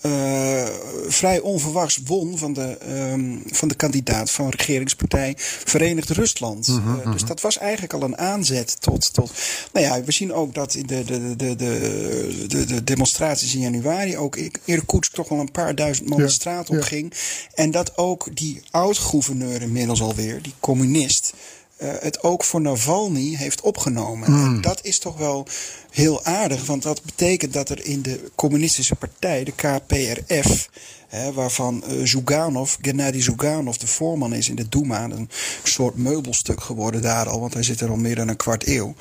[0.00, 0.66] Eh,
[1.08, 6.68] vrij onverwachts won van de, ehm, van de kandidaat van regeringspartij Verenigd Rusland.
[6.68, 9.12] Eh, dus dat was eigenlijk al een aanzet tot.
[9.12, 9.32] tot
[9.72, 13.60] nou ja, we zien ook dat in de, de, de, de, de, de demonstraties in
[13.60, 17.12] januari ook Irkutsk toch wel een paar duizend man Ja, de straat op ging.
[17.54, 21.32] En dat ook die oud-gouverneur inmiddels alweer, die communist,
[21.76, 24.28] eh, het ook voor Navalny heeft opgenomen.
[24.28, 25.46] En dat is toch wel
[25.90, 30.68] heel aardig, want dat betekent dat er in de communistische partij, de KPRF,
[31.08, 35.30] hè, waarvan eh Zuganov, Gennady Zuganov, de voorman is in de Duma, een
[35.62, 38.94] soort meubelstuk geworden daar al, want hij zit er al meer dan een kwart eeuw,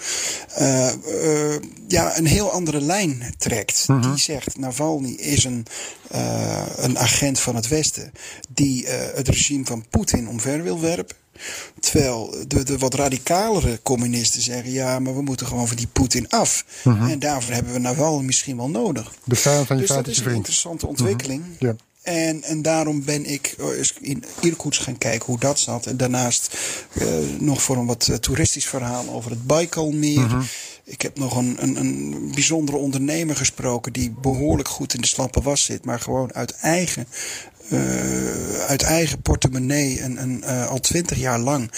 [0.54, 0.90] eh,
[1.88, 3.86] ja, een heel andere lijn trekt.
[4.02, 5.66] Die zegt, Navalny is een,
[6.76, 8.12] een agent van het Westen,
[8.50, 11.25] die het regime van Poetin omver wil werpen.
[11.80, 16.30] Terwijl de, de wat radicalere communisten zeggen: ja, maar we moeten gewoon van die Poetin
[16.30, 16.66] af.
[16.84, 19.12] En daarvoor hebben we Navalny misschien wel nodig.
[19.66, 20.38] Van je Dus dat is een vriend.
[20.38, 21.44] interessante ontwikkeling.
[21.60, 21.76] Ja.
[22.02, 25.86] En, en daarom ben ik eens in Irkutsk gaan kijken hoe dat zat.
[25.86, 26.58] En daarnaast
[26.94, 27.08] eh,
[27.40, 30.50] nog voor een wat eh, toeristisch verhaal over het Baikalmeer.
[30.84, 35.42] Ik heb nog een, een, een bijzondere ondernemer gesproken die behoorlijk goed in de slappe
[35.42, 37.08] was zit, maar gewoon uit eigen,
[38.68, 41.72] uit eigen portemonnee een, een, eh, al twintig jaar lang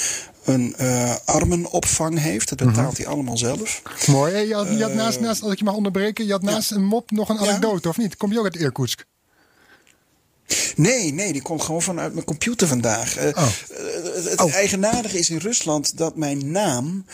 [0.43, 2.49] een eh, armenopvang heeft.
[2.57, 3.81] Dat betaalt hij allemaal zelf.
[4.07, 4.35] Mooi.
[4.47, 6.85] Je had, je had naast, naast, als ik je mag onderbreken, je had naast een
[6.85, 7.49] mop nog een Eh, Ja.
[7.49, 8.17] anekdote, of niet?
[8.17, 9.05] Kom je ook uit Irkutsk?
[10.75, 13.15] Nee, nee, die komt gewoon vanuit mijn computer vandaag.
[13.15, 13.43] Eh, Oh.
[13.43, 17.05] eh, het het eigenaardige is in Rusland dat mijn naam.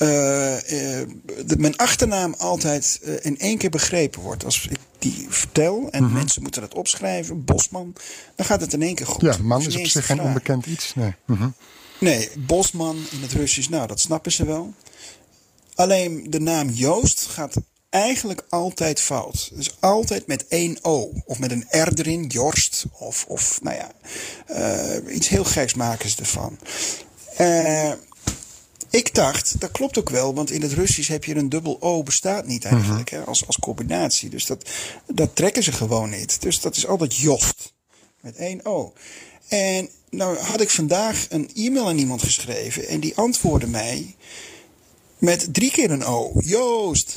[0.00, 1.08] Eh, eh,
[1.46, 4.44] de, mijn achternaam altijd eh, in één keer begrepen wordt.
[4.44, 7.92] Als ik die vertel en mensen moeten dat opschrijven, Bosman,
[8.36, 9.22] dan gaat het in één keer goed.
[9.22, 9.32] Mhm.
[9.32, 10.94] Ja, man is op zich geen onbekend iets.
[10.94, 11.14] Nee.
[11.26, 11.48] Mhm.
[11.98, 14.74] Nee, Bosman in het Russisch, nou dat snappen ze wel.
[15.74, 17.56] Alleen de naam Joost gaat
[17.90, 19.50] eigenlijk altijd fout.
[19.54, 21.12] Dus altijd met één O.
[21.24, 22.84] Of met een R erin, Jorst.
[22.92, 23.90] Of, of nou ja,
[25.08, 26.58] iets heel geks maken ze ervan.
[27.36, 27.92] Eh,
[28.90, 32.02] ik dacht, dat klopt ook wel, want in het Russisch heb je een dubbel O
[32.02, 34.30] bestaat niet eigenlijk hè, als, als combinatie.
[34.30, 34.68] Dus dat,
[35.06, 36.40] dat trekken ze gewoon niet.
[36.40, 37.72] Dus dat is altijd Jost
[38.20, 38.92] met één O.
[39.48, 44.16] En nou had ik vandaag een e-mail aan iemand geschreven en die antwoordde mij
[45.18, 46.32] met drie keer een O.
[46.34, 47.14] Joost.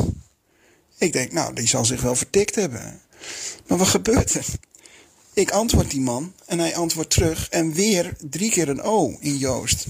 [0.97, 3.01] Ik denk, nou, die zal zich wel vertikt hebben.
[3.67, 4.45] Maar wat gebeurt er?
[5.34, 9.38] Ik antwoord die man en hij antwoordt terug en weer drie keer een O in
[9.38, 9.86] Joost.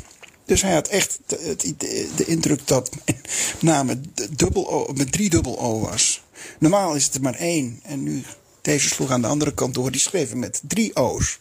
[0.45, 1.73] Dus hij had echt de, het
[2.17, 3.21] de indruk dat mijn
[3.59, 3.97] naam met,
[4.31, 6.21] dubbel o, met drie dubbel O was.
[6.59, 7.79] Normaal is het er maar één.
[7.83, 8.23] En nu,
[8.61, 11.39] deze sloeg aan de andere kant door, die schreef hem met drie O's.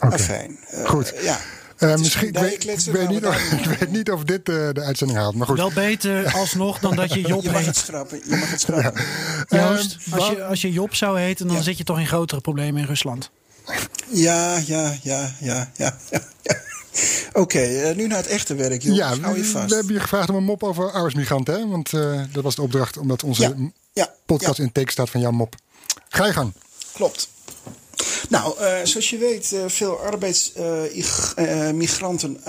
[0.00, 0.14] Oké.
[0.14, 0.58] Afijn.
[0.70, 1.14] eh, Goed.
[1.22, 1.40] ja.
[1.76, 2.52] Eh, Het is misschien, ik weet,
[2.86, 5.56] ik niet of, ik weet niet of dit eh, de uitzending haalt, maar goed.
[5.56, 7.76] Wel beter alsnog dan dat je Job Je mag het heet.
[7.84, 8.20] schrappen.
[8.28, 9.04] Je mag het schrappen.
[9.48, 11.62] Joost, Eh, als wa- je, als je Job zou heten, dan Ja.
[11.62, 13.30] zit je toch in grotere problemen in Rusland.
[14.10, 15.98] Ja, ja, ja, ja, ja.
[16.10, 16.28] ja.
[17.32, 19.00] Oké, eh, nu naar het echte werk, jongens.
[19.00, 19.68] Ja, Hou je we, vast.
[19.68, 21.66] we hebben je gevraagd om een mop over arbeidsmigranten, hè?
[21.68, 23.54] Want eh, dat was de opdracht, omdat onze Ja,
[23.92, 24.64] ja, podcast ja.
[24.64, 25.54] in teken staat van jouw mop.
[26.08, 26.52] Ga je gang.
[26.92, 27.28] Klopt.
[28.28, 32.40] Nou, eh, zoals je weet, eh, veel arbeidsmigranten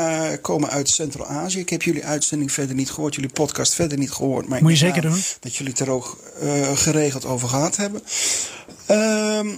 [0.42, 1.60] komen uit Centraal-Azië.
[1.60, 4.48] Ik heb jullie uitzending verder niet gehoord, jullie podcast verder niet gehoord.
[4.48, 5.24] Maar ik Moet je zeker doen.
[5.40, 8.02] Dat jullie het er ook eh, geregeld over gehad hebben.
[8.86, 9.50] Ehm,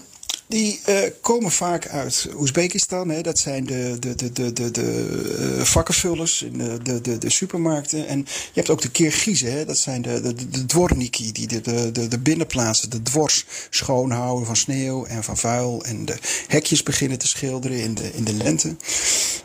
[0.51, 3.09] die eh, komen vaak uit Oezbekistan.
[3.09, 3.21] Hè.
[3.21, 7.29] Dat zijn de, de, de, de, de, de eh, vakkenvullers in de, de, de, de
[7.29, 8.07] supermarkten.
[8.07, 9.51] En je hebt ook de Kirgizen.
[9.51, 9.65] Hè.
[9.65, 14.55] Dat zijn de, de, de, dworniki die de, de, de, binnenplaatsen, de dwors schoonhouden van
[14.55, 15.83] sneeuw en van vuil.
[15.85, 18.75] En de hekjes beginnen te schilderen in de, in de lente.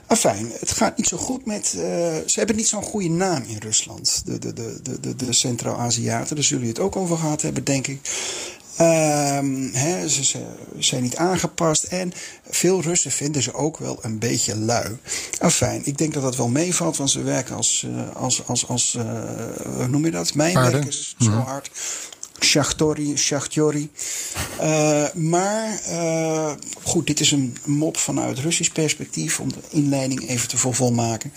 [0.06, 1.64] Afijn, het gaat niet zo goed met.
[1.76, 1.82] eh,
[2.26, 4.22] ze hebben niet zo'n goede naam in Rusland.
[4.24, 6.34] De, de, de, de, de, de Centraal-Aziaten.
[6.34, 7.98] Daar zullen jullie het ook over gehad hebben, denk ik.
[8.76, 10.38] Ehm, hè, ze, ze
[10.78, 11.84] zijn niet aangepast.
[11.84, 12.12] En
[12.50, 14.96] veel Russen vinden ze ook wel een beetje lui.
[15.38, 18.94] Afijn, ik denk dat dat wel meevalt, want ze werken als, eh, als, als, als
[18.94, 19.04] eh,
[19.76, 20.34] hoe noem je dat?
[20.34, 21.70] Mijnwerkers, zo hard.
[22.40, 23.90] Shachtori, Shachtjori.
[24.58, 26.52] Eh, maar eh,
[26.82, 31.32] goed, dit is een mop vanuit Russisch perspectief om de inleiding even te vol- volmaken.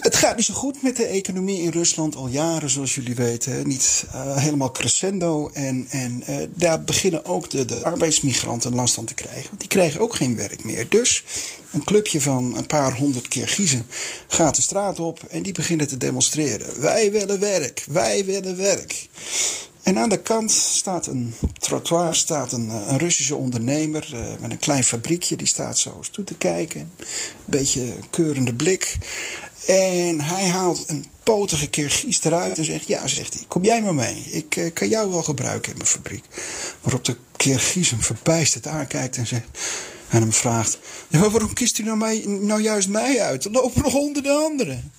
[0.00, 3.68] Het gaat niet zo goed met de economie in Rusland al jaren, zoals jullie weten.
[3.68, 5.50] Niet uh, helemaal crescendo.
[5.52, 9.48] En, en uh, daar beginnen ook de, de arbeidsmigranten last van te krijgen.
[9.48, 10.88] Want die krijgen ook geen werk meer.
[10.88, 11.24] Dus
[11.70, 13.86] een clubje van een paar honderd Kirgizen
[14.28, 16.80] gaat de straat op en die beginnen te demonstreren.
[16.80, 19.08] Wij willen werk, wij willen werk.
[19.82, 24.58] En aan de kant staat een trottoir, staat een, een Russische ondernemer uh, met een
[24.58, 25.36] klein fabriekje.
[25.36, 26.80] Die staat zo eens toe te kijken.
[26.80, 27.06] Een
[27.44, 28.96] beetje keurende blik.
[29.66, 33.94] En hij haalt een potige Kirgiz eruit en zegt: Ja, zegt hij, kom jij maar
[33.94, 34.26] mee.
[34.30, 36.24] Ik uh, kan jou wel gebruiken in mijn fabriek.
[36.80, 39.48] Waarop de Kirgiz hem verbijsterd aankijkt en zegt.
[40.08, 40.78] En hem vraagt:
[41.08, 43.44] ja, waarom kiest u nou, mij, nou juist mij uit?
[43.44, 44.92] Er lopen nog honderden anderen.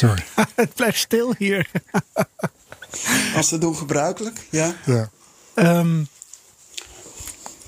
[0.00, 0.24] Sorry.
[0.54, 1.70] het blijft stil hier.
[3.36, 4.74] Als te doen gebruikelijk, ja.
[4.84, 5.10] Ja.
[5.54, 6.04] Ehm,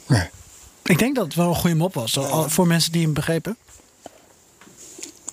[0.06, 0.28] Nee.
[0.82, 2.18] ik denk dat het wel een goede mop was.
[2.46, 3.56] Voor mensen die hem begrepen.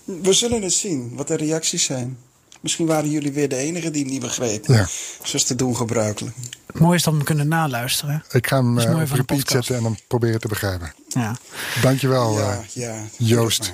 [0.03, 2.17] We zullen het zien, wat de reacties zijn.
[2.59, 4.75] Misschien waren jullie weer de enige die hem niet begrepen.
[4.75, 4.87] Ja.
[5.23, 6.35] Zoals te doen gebruikelijk.
[6.65, 8.23] Het mooie is dat we hem kunnen naluisteren.
[8.31, 10.93] Ik ga hem Dat op een repeat zetten en dan proberen te begrijpen.
[11.07, 11.37] Ja.
[11.81, 12.95] Dankjewel, ja, eh, ja.
[13.17, 13.59] Joost.
[13.59, 13.71] dat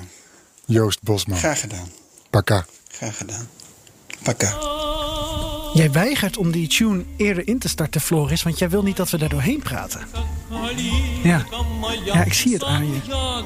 [0.64, 1.02] Joost.
[1.02, 1.38] Bosman.
[1.38, 1.90] Graag gedaan.
[2.30, 2.66] Paka.
[2.96, 3.48] Graag gedaan.
[4.22, 4.54] Paka.
[5.74, 9.10] Jij weigert om die tune eerder in te starten, Floris, want jij wil niet dat
[9.10, 10.00] we daar doorheen praten.
[11.22, 11.44] Ja.
[12.04, 13.00] ja, ik zie het aan je.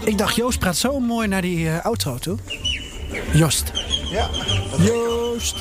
[0.04, 2.38] Ik dacht, Joost praat zo mooi naar die eh, outro toe.
[3.32, 3.72] Joost.
[4.10, 4.28] Ja.
[4.78, 5.54] Joost.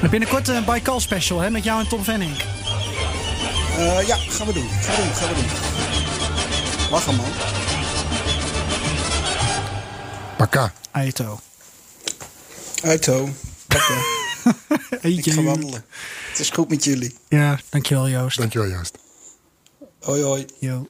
[0.00, 2.36] Maar binnenkort een Baikal special hè, met jou en Tom Venning.
[3.76, 4.68] Eh, ja, gaan we doen.
[4.68, 5.14] Gaan we doen.
[5.14, 6.90] Gaan we doen.
[6.90, 7.26] Lachen, man.
[10.36, 10.72] Paka.
[10.90, 11.40] Aito.
[12.82, 13.28] Uito.
[13.66, 13.94] Paka.
[14.90, 15.30] Ik Eentje.
[15.32, 15.84] ga wandelen.
[16.30, 17.14] Het is goed met jullie.
[17.28, 18.38] Ja, dankjewel Joost.
[18.38, 18.98] Dankjewel, Joost.
[20.00, 20.46] Hoi, hoi.
[20.58, 20.86] Yo.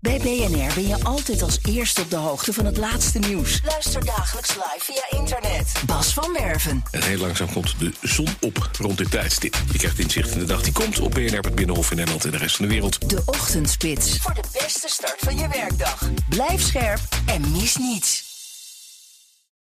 [0.00, 3.60] Bij BNR ben je altijd als eerste op de hoogte van het laatste nieuws.
[3.64, 5.72] Luister dagelijks live via internet.
[5.86, 6.82] Bas van Werven.
[6.90, 9.56] En heel langzaam komt de zon op rond dit tijdstip.
[9.72, 12.30] Je krijgt inzicht in de dag die komt op BNR, het Binnenhof in Nederland en
[12.30, 13.08] de rest van de wereld.
[13.10, 14.18] De Ochtendspits.
[14.18, 16.10] Voor de beste start van je werkdag.
[16.28, 18.31] Blijf scherp en mis niets.